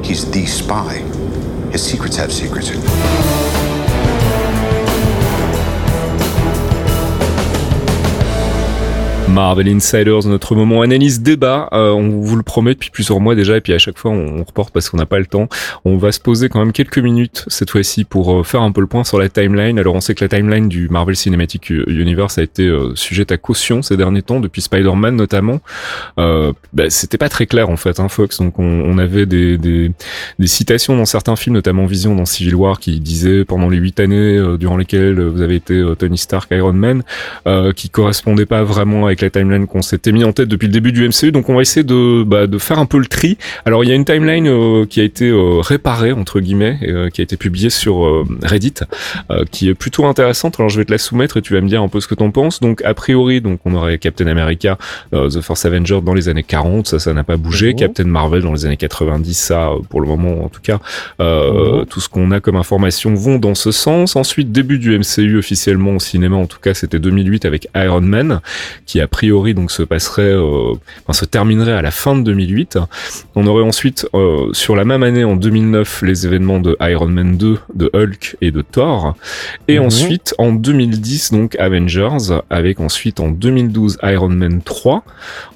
[0.03, 1.01] He's the spy.
[1.73, 2.71] His secrets have secrets.
[9.33, 11.67] Marvel Insiders, notre moment analyse débat.
[11.73, 14.39] Euh, on vous le promet depuis plusieurs mois déjà, et puis à chaque fois on,
[14.39, 15.47] on reporte parce qu'on n'a pas le temps.
[15.85, 18.79] On va se poser quand même quelques minutes cette fois-ci pour euh, faire un peu
[18.79, 19.79] le point sur la timeline.
[19.79, 23.37] Alors on sait que la timeline du Marvel Cinematic Universe a été euh, sujette à
[23.37, 25.61] caution ces derniers temps, depuis Spider-Man notamment.
[26.19, 28.37] Euh, bah, C'était pas très clair en fait, hein, Fox.
[28.37, 29.91] Donc on, on avait des, des,
[30.37, 33.99] des citations dans certains films, notamment Vision dans Civil War, qui disait pendant les huit
[33.99, 37.01] années euh, durant lesquelles vous avez été euh, Tony Stark, Iron Man,
[37.75, 40.91] qui correspondait pas vraiment avec la timeline qu'on s'était mis en tête depuis le début
[40.91, 41.31] du MCU.
[41.31, 43.37] Donc on va essayer de, bah, de faire un peu le tri.
[43.65, 47.09] Alors il y a une timeline euh, qui a été euh, réparée entre guillemets, euh,
[47.09, 48.73] qui a été publiée sur Reddit,
[49.51, 50.59] qui est plutôt intéressante.
[50.59, 52.15] Alors je vais te la soumettre et tu vas me dire un peu ce que
[52.15, 52.59] t'en penses.
[52.59, 54.77] Donc a priori, donc on aurait Captain America,
[55.11, 57.73] The First Avenger dans les années 40, ça ça n'a pas bougé.
[57.73, 60.79] Captain Marvel dans les années 90, ça pour le moment en tout cas,
[61.17, 64.15] tout ce qu'on a comme information vont dans ce sens.
[64.15, 68.41] Ensuite début du MCU officiellement au cinéma, en tout cas c'était 2008 avec Iron Man,
[68.85, 72.79] qui a priori donc se passerait, euh, enfin se terminerait à la fin de 2008.
[73.35, 77.37] On aurait ensuite euh, sur la même année en 2009 les événements de Iron Man
[77.37, 79.15] 2, de Hulk et de Thor,
[79.67, 79.85] et Mhm.
[79.85, 85.03] ensuite en 2010 donc Avengers, avec ensuite en 2012 Iron Man 3,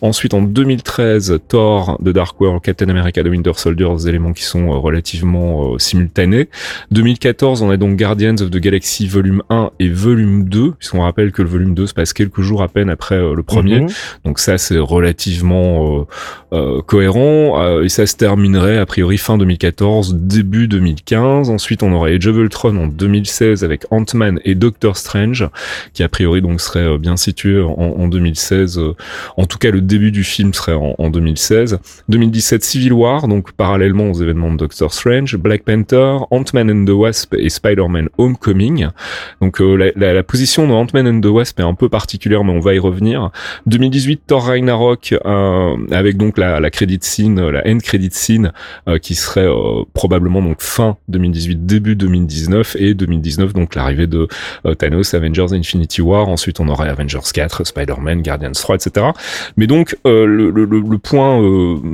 [0.02, 4.44] ensuite en 2013 Thor, The Dark World, Captain America, The Winter Soldier, des éléments qui
[4.44, 6.48] sont euh, relativement euh, simultanés.
[6.92, 11.32] 2014 on a donc Guardians of the Galaxy volume 1 et volume 2, puisqu'on rappelle
[11.32, 13.80] que le volume 2 se passe quelques jours à peine après euh, le premier.
[13.82, 13.88] Mhm.
[14.26, 16.04] Donc ça, c'est relativement euh,
[16.54, 17.60] euh, cohérent.
[17.62, 21.50] euh, et ça se terminerait a priori fin 2014, début 2015.
[21.50, 25.48] Ensuite, on aurait Age of Ultron en 2016 avec Ant-Man et Doctor Strange,
[25.94, 28.78] qui a priori donc serait euh, bien situé en, en 2016.
[28.80, 28.94] euh,
[29.38, 31.80] en tout cas, le début du film serait en, en 2016.
[32.10, 36.90] 2017, Civil War, donc parallèlement aux événements de Doctor Strange, Black Panther, Ant-Man and the
[36.96, 38.88] Wasp et Spider-Man Homecoming.
[39.42, 42.44] Donc euh, la, la- la position de Ant-Man and the Wasp est un peu particulière,
[42.44, 43.32] mais on va y revenir.
[43.66, 48.52] 2018 Thor Ragnarok euh, avec donc la, la credit scene, euh, la end credit scene
[48.88, 49.48] euh, qui serait
[49.94, 54.28] probablement donc fin 2018 début 2019 et 2019 donc l'arrivée de
[54.78, 56.28] Thanos Avengers Infinity War.
[56.30, 59.08] Ensuite on aurait Avengers 4 Spider-Man Guardians 3 etc
[59.56, 61.40] mais donc le, le, le- point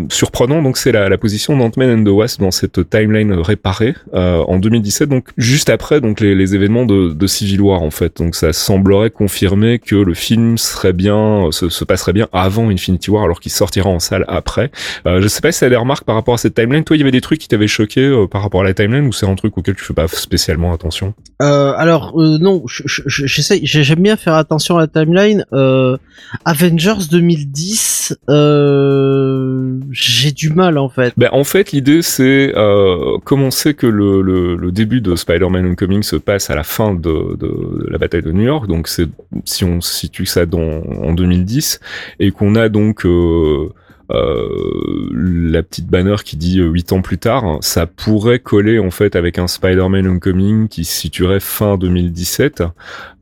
[0.09, 4.57] surprenant donc c'est la, la position d'Ant-Man and the Wasp dans cette timeline réparée en
[4.59, 8.17] 2017 donc juste après donc les, les événements de, de Civil War en fait.
[8.17, 12.69] Donc ça semblerait confirmer que le film serait bien bien, se, se passerait bien avant
[12.69, 14.71] Infinity War, alors qu'il sortira en salle après.
[15.07, 16.83] Euh, je sais pas si a des remarques par rapport à cette timeline.
[16.83, 19.05] Toi, il y avait des trucs qui t'avaient choqué euh, par rapport à la timeline,
[19.07, 21.13] ou c'est un truc auquel tu fais pas spécialement attention?
[21.41, 25.45] Euh, alors euh, non, je- je- je- j'essaie, j'aime bien faire attention à la timeline.
[25.53, 25.97] Euh,
[26.45, 31.13] Avengers 2010, euh, j'ai du mal en fait.
[31.17, 35.15] Ben, en fait, l'idée, c'est euh, comme on sait que le, le, le début de
[35.15, 38.87] Spider-Man Homecoming se passe à la fin de, de la bataille de New York, donc
[38.87, 39.07] c'est
[39.45, 41.79] si on situe ça dans, en 2010,
[42.19, 43.73] et qu'on a donc euh,
[44.13, 48.91] la petite banner qui dit euh, huit ans plus tard, hein, ça pourrait coller en
[48.91, 52.63] fait avec un Spider-Man Homecoming qui se situerait fin 2017.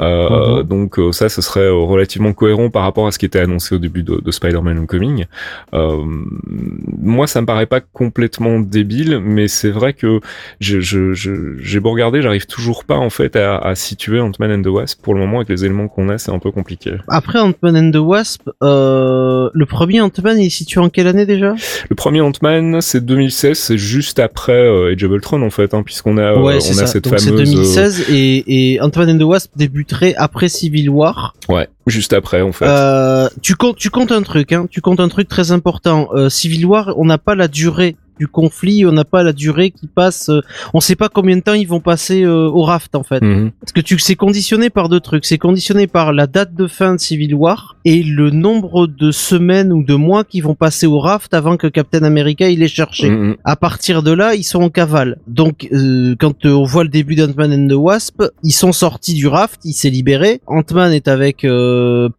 [0.01, 0.63] Euh, Mhm.
[0.63, 3.75] Donc euh, ça, ce serait euh, relativement cohérent par rapport à ce qui était annoncé
[3.75, 5.25] au début de, de Spider-Man Homecoming.
[5.73, 5.97] Euh,
[6.45, 10.19] moi, ça me paraît pas complètement débile, mais c'est vrai que
[10.59, 14.51] je- je- je- j'ai beau regarder, j'arrive toujours pas en fait à, à situer Ant-Man
[14.51, 15.01] and the Wasp.
[15.01, 16.93] Pour le moment, avec les éléments qu'on a, c'est un peu compliqué.
[17.07, 21.55] Après Ant-Man and the Wasp, euh, le premier Ant-Man est situé en quelle année déjà?
[21.89, 25.83] Le premier Ant-Man, c'est 2016, c'est juste après euh, Age of Ultron en fait, hein,
[25.83, 26.87] puisqu'on a, euh, c'est on a ça.
[26.87, 30.89] cette Donc c'est fameuse, euh, 2016 et, et Ant-Man and the Wasp débuterait après Civil
[30.89, 31.33] War.
[31.49, 32.65] ouais, juste après en fait.
[32.65, 34.67] Euh, tu comptes, tu comptes un truc, hein.
[34.69, 36.09] Tu comptes un truc très important.
[36.13, 39.71] Euh, Civil War, on n'a pas la durée du conflit, on n'a pas la durée
[39.71, 40.29] qui passe.
[40.29, 40.41] euh,
[40.75, 43.23] on sait pas combien de temps ils vont passer euh, au raft en fait.
[43.23, 43.49] Mhm.
[43.59, 45.25] Parce que tu, c'est conditionné par deux trucs.
[45.25, 49.73] C'est conditionné par la date de fin de Civil War et le nombre de semaines
[49.73, 53.09] ou de mois qui vont passer au raft avant que Captain America il les cherché.
[53.09, 53.37] Mhm.
[53.43, 55.17] À partir de là, ils sont en cavale.
[55.25, 59.15] Donc, euh, quand euh, on voit le début d'Ant-Man and the Wasp, ils sont sortis
[59.15, 60.41] du raft, il s'est libéré.
[60.45, 61.37] Ant-Man est avec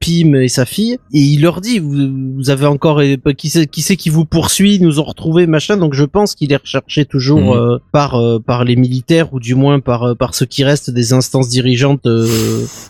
[0.00, 3.00] Pym et sa fille, et il leur dit vous, vous avez encore
[3.38, 5.76] qui c'est qui vous poursuit, ils nous ont retrouvés machin.
[5.76, 7.60] Donc, je pense qu'il est recherché toujours Mhm.
[7.60, 10.90] euh, par euh, par les militaires ou du moins par euh, par ceux qui restent
[10.90, 12.02] des instances dirigeantes.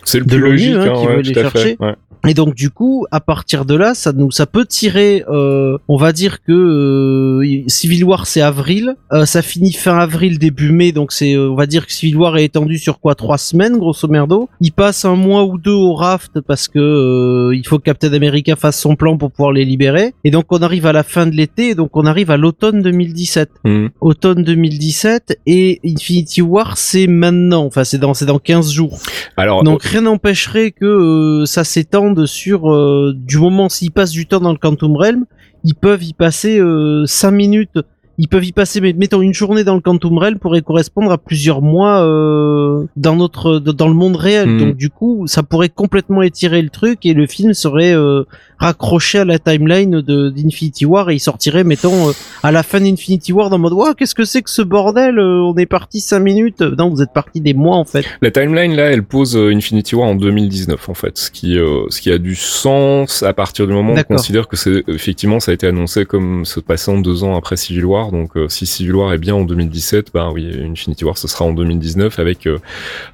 [0.04, 1.40] C'est le de plus logique, hein, hein, qui ouais, veut les fait.
[1.42, 1.76] chercher.
[1.80, 1.94] Ouais.
[2.28, 5.24] Et donc du coup, à partir de là, ça nous, ça peut tirer.
[5.28, 10.38] euh, on va dire que euh, Civil War c'est avril, euh, ça finit fin avril
[10.38, 13.14] début mai, donc c'est, euh, on va dire que Civil War est étendu sur quoi
[13.14, 14.48] trois semaines grosso merdo.
[14.60, 18.12] Il passe un mois ou deux au raft parce que euh, il faut que Captain
[18.12, 20.14] America fasse son plan pour pouvoir les libérer.
[20.24, 23.50] Et donc on arrive à la fin de l'été, donc on arrive à l'automne 2017
[23.64, 23.90] Mhm.
[24.00, 28.98] automne 2017 et Infinity War c'est maintenant enfin c'est dans c'est dans 15 jours
[29.36, 34.26] Alors, donc rien n'empêcherait que euh, ça s'étende sur euh, du moment s'ils passent du
[34.26, 35.24] temps dans le Quantum Realm,
[35.64, 37.78] ils peuvent y passer euh, 5 minutes.
[38.18, 41.18] Ils peuvent y passer, mais mettons une journée dans le Quantum Realm pourrait correspondre à
[41.18, 44.48] plusieurs mois euh, dans notre dans le monde réel.
[44.48, 44.58] Mhm.
[44.58, 48.24] Donc du coup, ça pourrait complètement étirer le truc et le film serait euh,
[48.62, 52.12] raccroché à la timeline de d'Infinity War et il sortirait, mettons, euh,
[52.44, 55.42] à la fin d'Infinity War dans mode Ouah, qu'est-ce que c'est que ce bordel Euh,
[55.42, 56.60] On est parti 5 minutes.
[56.60, 58.04] Non, vous êtes parti des mois en fait.
[58.22, 62.00] La timeline là, elle pose euh, Infinity War en 2019 en fait, ce qui ce
[62.00, 65.50] qui a du sens à partir du moment où on considère que c'est effectivement ça
[65.50, 68.12] a été annoncé comme se passant deux ans après Civil War.
[68.12, 71.52] Donc si Civil War est bien en 2017, ben oui, Infinity War ce sera en
[71.52, 72.48] 2019 avec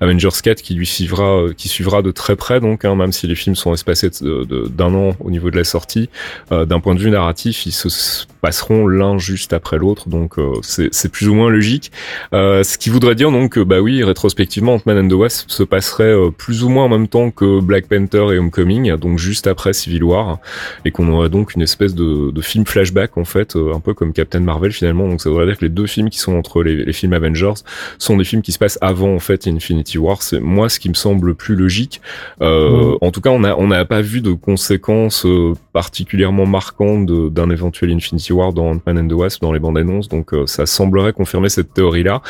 [0.00, 3.34] Avengers 4 qui lui suivra qui suivra de très près donc hein, même si les
[3.34, 6.08] films sont espacés d'un an au niveau de la sortie,
[6.52, 10.08] euh, d'un point de vue narratif, ils se passeront l'un juste après l'autre.
[10.08, 11.90] Donc euh, c'est plus ou moins logique.
[12.32, 15.62] Euh, ce qui voudrait dire donc que bah oui, rétrospectivement, Ant-Man and the Wasp se
[15.62, 19.72] passerait plus ou moins en même temps que Black Panther et Homecoming, donc juste après
[19.72, 20.38] Civil War,
[20.84, 24.12] et qu'on aurait donc une espèce de, de film flashback en fait, un peu comme
[24.12, 25.08] Captain Marvel finalement.
[25.08, 27.54] Donc ça voudrait dire que les deux films qui sont entre les, les films Avengers
[27.98, 30.22] sont des films qui se passent avant en fait Infinity War.
[30.22, 32.00] C'est moi ce qui me semble le plus logique.
[32.40, 37.50] Euh, En tout cas, on n'a pas vu de conséquences euh, particulièrement marquantes de- d'un
[37.50, 40.08] éventuel Infinity War dans Ant-Man and the Wasp dans les bandes annonces.
[40.08, 42.22] Donc euh, ça semblerait confirmer cette théorie là.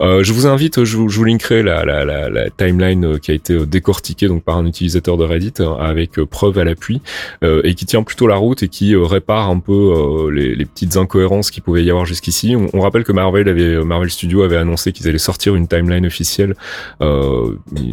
[0.00, 4.56] Euh, je vous invite, je vous, linkerai la, timeline qui a été décortiquée donc par
[4.56, 7.00] un utilisateur de Reddit avec preuve à l'appui
[7.42, 11.62] et qui tient plutôt la route et qui répare un peu les, petites incohérences qu'il
[11.62, 12.56] pouvait y avoir jusqu'ici.
[12.56, 16.54] On, rappelle que Marvel avait Marvel Studios avait annoncé qu'ils allaient sortir une timeline officielle.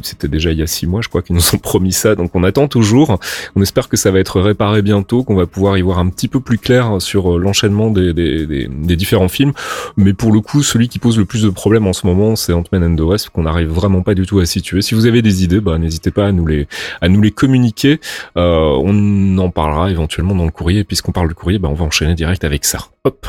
[0.04, 2.16] C'était déjà il y a six mois, je crois qu'ils nous ont promis ça.
[2.16, 3.20] Donc on attend toujours.
[3.56, 6.28] On espère que ça va être réparé bientôt, qu'on va pouvoir y voir un petit
[6.28, 9.54] peu plus clair sur euh, l'enchaînement des, des, des, des différents films.
[9.98, 12.54] Mais pour le coup, celui qui pose le plus de problèmes en ce moment, c'est
[12.54, 14.82] Ant-Man and the Wasp, qu'on n'arrive vraiment pas du tout à situer.
[14.82, 16.68] Si vous avez des idées, bah, n'hésitez pas à nous les,
[17.02, 18.00] à nous les communiquer.
[18.38, 20.80] Euh, on en parlera éventuellement dans le courrier.
[20.80, 22.80] Et puisqu'on parle du courrier, bah, on va enchaîner direct avec ça.
[23.06, 23.28] Hop.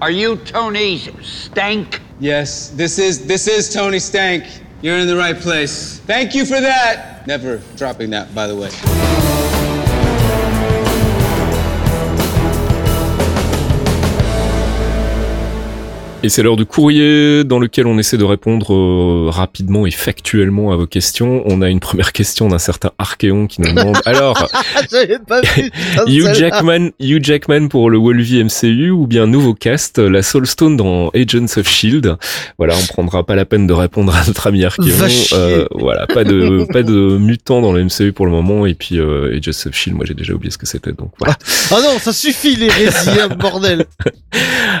[0.00, 2.00] Are you Tony Stank?
[2.20, 4.44] Yes, this is this is Tony Stank.
[4.82, 5.98] You're in the right place.
[6.00, 7.26] Thank you for that.
[7.26, 9.69] Never dropping that, by the way.
[16.22, 20.70] Et c'est l'heure du courrier dans lequel on essaie de répondre euh, rapidement et factuellement
[20.70, 21.42] à vos questions.
[21.46, 24.50] On a une première question d'un certain Archeon qui nous demande alors
[25.26, 25.70] pas vu.
[26.06, 26.34] Hugh.
[26.34, 31.08] Jackman, Hugh Jackman pour le Wolvie MCU ou bien nouveau cast, la Soul Stone dans
[31.10, 32.18] Agents of Shield.
[32.58, 34.92] Voilà, on prendra pas la peine de répondre à notre ami chier.
[35.32, 38.98] Euh, voilà, pas de pas de mutants dans le MCU pour le moment et puis
[38.98, 41.34] euh, Agents of Shield, moi j'ai déjà oublié ce que c'était donc voilà.
[41.70, 43.08] Ah non, ça suffit les récits,
[43.38, 43.86] bordel.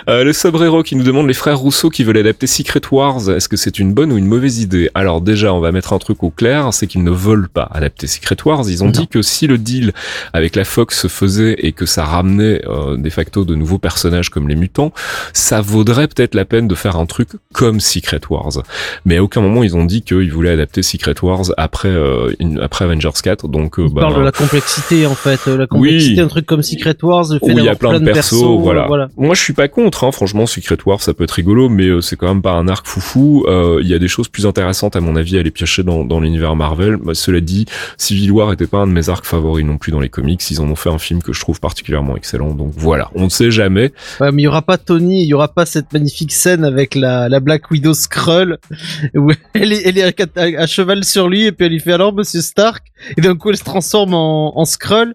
[0.08, 3.48] Euh, le Sobrero qui nous demande les frères Rousseau qui veulent adapter Secret Wars, est-ce
[3.48, 4.90] que c'est une bonne ou une mauvaise idée?
[4.94, 8.08] Alors déjà, on va mettre un truc au clair, c'est qu'ils ne veulent pas adapter
[8.08, 8.64] Secret Wars.
[8.68, 8.90] Ils ont Non.
[8.92, 9.92] dit que si le deal
[10.32, 14.28] avec la Fox se faisait et que ça ramenait euh, de facto de nouveaux personnages
[14.28, 14.92] comme les mutants,
[15.32, 18.64] ça vaudrait peut-être la peine de faire un truc comme Secret Wars.
[19.04, 22.58] Mais à aucun moment ils ont dit qu'ils voulaient adapter Secret Wars après euh, une-
[22.58, 23.46] après Avengers 4.
[23.46, 26.20] Donc euh, bah, parle de la complexité en fait, euh, la complexité, Oui.
[26.20, 28.86] un truc comme Secret Wars, le fait où il y a plein de persos, voilà.
[28.88, 29.08] voilà.
[29.16, 30.10] Moi, je suis pas contre, hein.
[30.10, 32.86] franchement, Secret War, ça peut être rigolo, mais euh, c'est quand même pas un arc
[32.86, 33.44] foufou.
[33.46, 36.02] Euh, Il y a des choses plus intéressantes, à mon avis, à aller piocher dans,
[36.02, 36.96] dans l'univers Marvel.
[36.96, 37.66] Bah, cela dit,
[37.98, 40.40] Civil War était pas un de mes arcs favoris non plus dans les comics.
[40.50, 42.54] Ils en ont fait un film que je trouve particulièrement excellent.
[42.54, 43.92] Donc voilà, on ne sait jamais.
[44.18, 46.94] Ouais, mais il y aura pas Tony, il y aura pas cette magnifique scène avec
[46.94, 48.56] la, la Black Widow Skrull
[49.14, 52.14] où elle est, elle est à cheval sur lui et puis elle lui fait alors
[52.14, 55.14] Monsieur Stark et d'un coup elle se transforme en, en Skrull.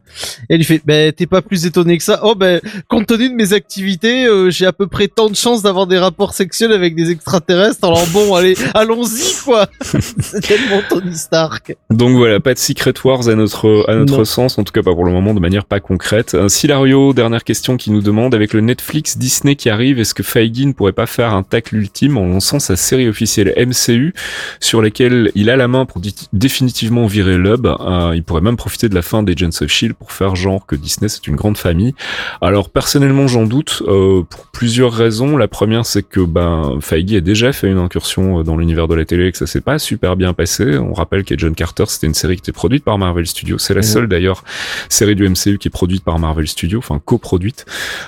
[0.49, 2.19] Et elle lui fait ben t'es pas plus étonné que ça.
[2.23, 5.61] Oh ben compte tenu de mes activités euh, j'ai à peu près tant de chances
[5.61, 7.83] d'avoir des rapports sexuels avec des extraterrestres.
[7.83, 9.67] Alors bon allez allons-y quoi.
[10.19, 11.75] C'est tellement Tony Stark.
[11.89, 14.25] Donc voilà, pas de Secret Wars à notre à notre Non.
[14.25, 16.35] sens, en tout cas pas pour le moment, de manière pas concrète.
[16.35, 20.23] Un Silario, dernière question qui nous demande avec le Netflix Disney qui arrive, est-ce que
[20.23, 24.13] Feige ne pourrait pas faire un tacle ultime en lançant sa série officielle MCU
[24.59, 26.01] sur laquelle il a la main pour
[26.33, 30.11] définitivement virer l'hub Euh, Il pourrait même profiter de la fin d'Agents of Shield pour
[30.11, 31.93] faire genre que Disney c'est une grande famille.
[32.41, 35.37] Alors personnellement j'en doute euh, pour plusieurs raisons.
[35.37, 38.95] La première c'est que ben Feige a déjà fait une incursion euh, dans l'univers de
[38.95, 40.77] la télé et que ça s'est pas super bien passé.
[40.77, 43.57] On rappelle qu'Agent Carter c'était une série qui était produite par Marvel Studios.
[43.57, 43.83] C'est la Mhm.
[43.83, 44.43] seule d'ailleurs
[44.89, 47.65] série du MCU qui est produite par Marvel Studios, enfin coproduite.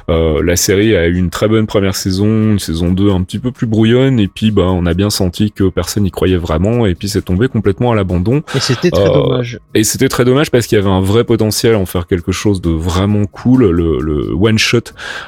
[0.10, 3.40] Euh, la série a eu une très bonne première saison, une saison 2 un petit
[3.40, 6.86] peu plus brouillonne et puis ben on a bien senti que personne n'y croyait vraiment
[6.86, 8.42] et puis c'est tombé complètement à l'abandon.
[8.56, 11.24] et c'était très Euh, dommage Et c'était très dommage parce qu'il y avait un vrai
[11.24, 13.70] potentiel à en faire quelque chose de vraiment cool.
[13.70, 14.80] Le, le one shot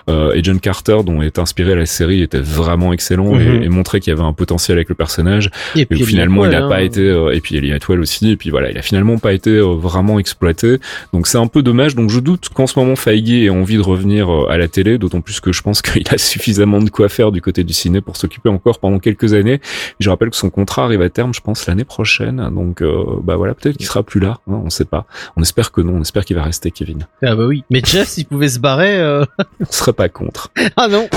[0.09, 3.61] euh, Agent Carter dont est inspiré la série était vraiment excellent Mhm.
[3.61, 5.49] et, et montrait qu'il y avait un potentiel avec le personnage.
[5.75, 6.69] et Et puis finalement, il n'a hein.
[6.69, 7.01] pas été.
[7.01, 8.31] euh, et puis Ellie Atwell aussi.
[8.31, 10.77] Et puis voilà, il a finalement pas été euh, vraiment exploité.
[11.13, 11.95] Donc c'est un peu dommage.
[11.95, 14.97] Donc je doute qu'en ce moment Feige ait envie de revenir euh, à la télé.
[14.97, 18.01] D'autant plus que je pense qu'il a suffisamment de quoi faire du côté du ciné
[18.01, 19.59] pour s'occuper encore pendant quelques années.
[19.99, 22.49] Je rappelle que son contrat arrive à terme, je pense l'année prochaine.
[22.53, 24.39] Donc euh, bah voilà, peut-être qu'il sera plus là.
[24.47, 25.05] hein, on sait pas.
[25.35, 25.93] On espère que non.
[25.97, 27.07] On espère qu'il va rester Kevin.
[27.23, 29.25] ah bah oui mais Jeff s'il pouvait se barrer euh,
[29.61, 30.51] On serait pas contre.
[30.75, 31.07] ah non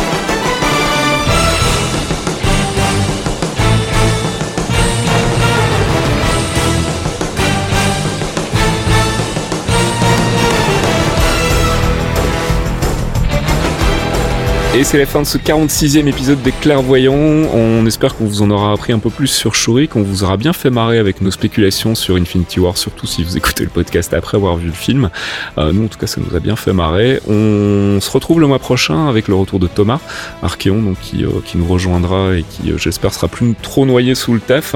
[14.74, 17.12] Et c'est la fin de ce 46e épisode des Clairvoyants.
[17.14, 20.38] On espère qu'on vous en aura appris un peu plus sur Shuri, qu'on vous aura
[20.38, 24.14] bien fait marrer avec nos spéculations sur Infinity War, surtout si vous écoutez le podcast
[24.14, 25.10] après avoir vu le film.
[25.58, 27.20] Euh, nous, en tout cas, ça nous a bien fait marrer.
[27.28, 30.00] On se retrouve le mois prochain avec le retour de Thomas
[30.42, 34.14] Archeon, donc qui, euh, qui nous rejoindra et qui, euh, j'espère, sera plus trop noyé
[34.14, 34.74] sous le taf.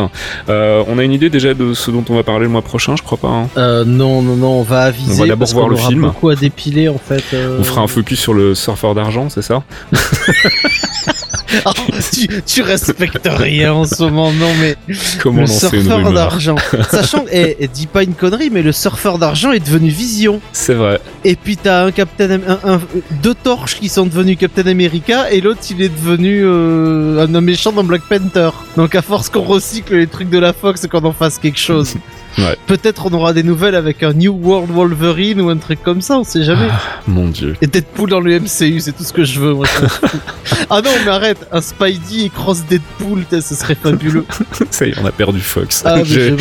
[0.51, 2.97] Euh, on a une idée déjà de ce dont on va parler le mois prochain,
[2.97, 3.29] je crois pas.
[3.29, 5.15] hein Euh, non, non, non, on va aviser.
[5.15, 6.03] On va d'abord voir qu'on le aura film.
[6.03, 7.25] beaucoup à dépiler en fait.
[7.59, 9.63] On fera un focus sur le surfeur d'argent, c'est ça?
[11.65, 11.73] Ah,
[12.13, 14.77] tu, tu respectes rien en ce moment, non mais
[15.23, 16.57] Comment le surfeur d'argent.
[16.91, 20.41] Sachant, et, et dis pas une connerie, mais le surfeur d'argent est devenu Vision.
[20.53, 21.01] C'est vrai.
[21.25, 22.81] Et puis t'as un Captain, Am- un, un-
[23.23, 27.45] deux torches qui sont devenus Captain America, et l'autre il est devenu euh, un homme
[27.45, 28.51] méchant dans Black Panther.
[28.77, 31.59] Donc à force qu'on recycle les trucs de la Fox et qu'on en fasse quelque
[31.61, 31.95] chose.
[32.39, 32.57] Ouais.
[32.67, 36.19] Peut-être on aura des nouvelles avec un New World Wolverine ou un truc comme ça,
[36.19, 36.69] on sait jamais.
[37.09, 37.57] Mon dieu.
[37.63, 39.67] Et Deadpool dans le MCU, c'est tout ce que je veux, moi.
[40.71, 44.25] ah non, mais arrête, un Spidey et cross Deadpool, ce serait fabuleux.
[44.71, 45.83] Ça y est, on a perdu Fox.
[45.87, 46.37] Ah, J'ai-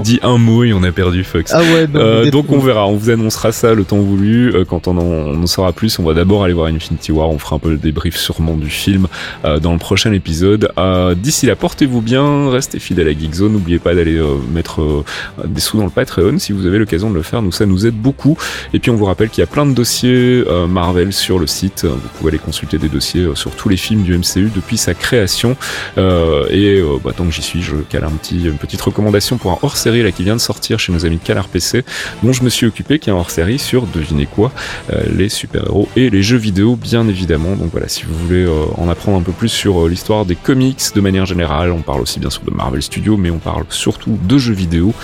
[0.00, 1.52] dit un mot et on a perdu Fox.
[1.54, 4.54] Ah ouais, non, Euh, donc on verra, on vous annoncera ça le temps voulu.
[4.54, 7.30] Euh, quand on en, on en saura plus, on va d'abord aller voir Infinity War.
[7.30, 9.06] On fera un peu le débrief sûrement du film
[9.44, 10.70] euh, dans le prochain épisode.
[11.16, 13.52] D'ici là, portez-vous bien, restez fidèles à Geekzone.
[13.52, 14.20] N'oubliez pas d'aller
[14.52, 15.04] mettre
[15.44, 17.42] des sous dans le Patreon si vous avez l'occasion de le faire.
[17.42, 18.36] Nous, ça nous aide beaucoup.
[18.72, 21.46] Et puis on vous rappelle qu'il y a plein de dossiers euh, Marvel sur le
[21.46, 21.84] site.
[21.84, 24.94] Vous pouvez aller consulter des dossiers euh, sur tous les films du MCU depuis sa
[24.94, 25.56] création.
[25.98, 29.38] Euh, et euh, bah, tant que j'y suis, je cale un petit, une petite recommandation
[29.38, 31.84] pour un hors-série là qui vient de sortir chez nos amis de Canard PC,
[32.22, 34.52] dont je me suis occupé, qui est un hors-série sur, devinez quoi,
[34.92, 37.56] euh, les super-héros et les jeux vidéo, bien évidemment.
[37.56, 40.36] Donc voilà, si vous voulez euh, en apprendre un peu plus sur euh, l'histoire des
[40.36, 43.64] comics de manière générale, on parle aussi bien sûr de Marvel Studios, mais on parle
[43.70, 44.94] surtout de jeux vidéo.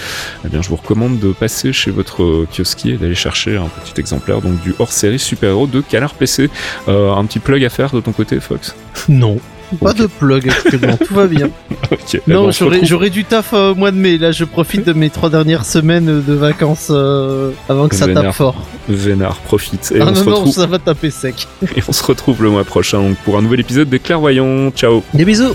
[0.44, 4.00] Eh bien, je vous recommande de passer chez votre kiosquier et d'aller chercher un petit
[4.00, 6.50] exemplaire donc du hors-série super-héros de Canard PC.
[6.88, 8.74] Euh, un petit plug à faire de ton côté, Fox?
[9.08, 9.38] Non.
[9.80, 11.48] Pas de plug actuellement, tout va bien.
[11.90, 11.98] Ok.
[12.14, 14.16] Eh ben, Non, on se j'aurais retrouve- j'aurais du taf euh, au mois de mai.
[14.18, 18.32] Là, je profite de mes trois dernières semaines de vacances euh, avant que ça tape
[18.32, 18.54] fort.
[18.88, 19.92] Vénard, profite.
[19.94, 21.48] Et, ah on se non, non, retrouve, ça va taper sec.
[21.76, 24.70] et on se retrouve le mois prochain donc, pour un nouvel épisode des Clairvoyants.
[24.72, 25.54] Ciao Des bisous.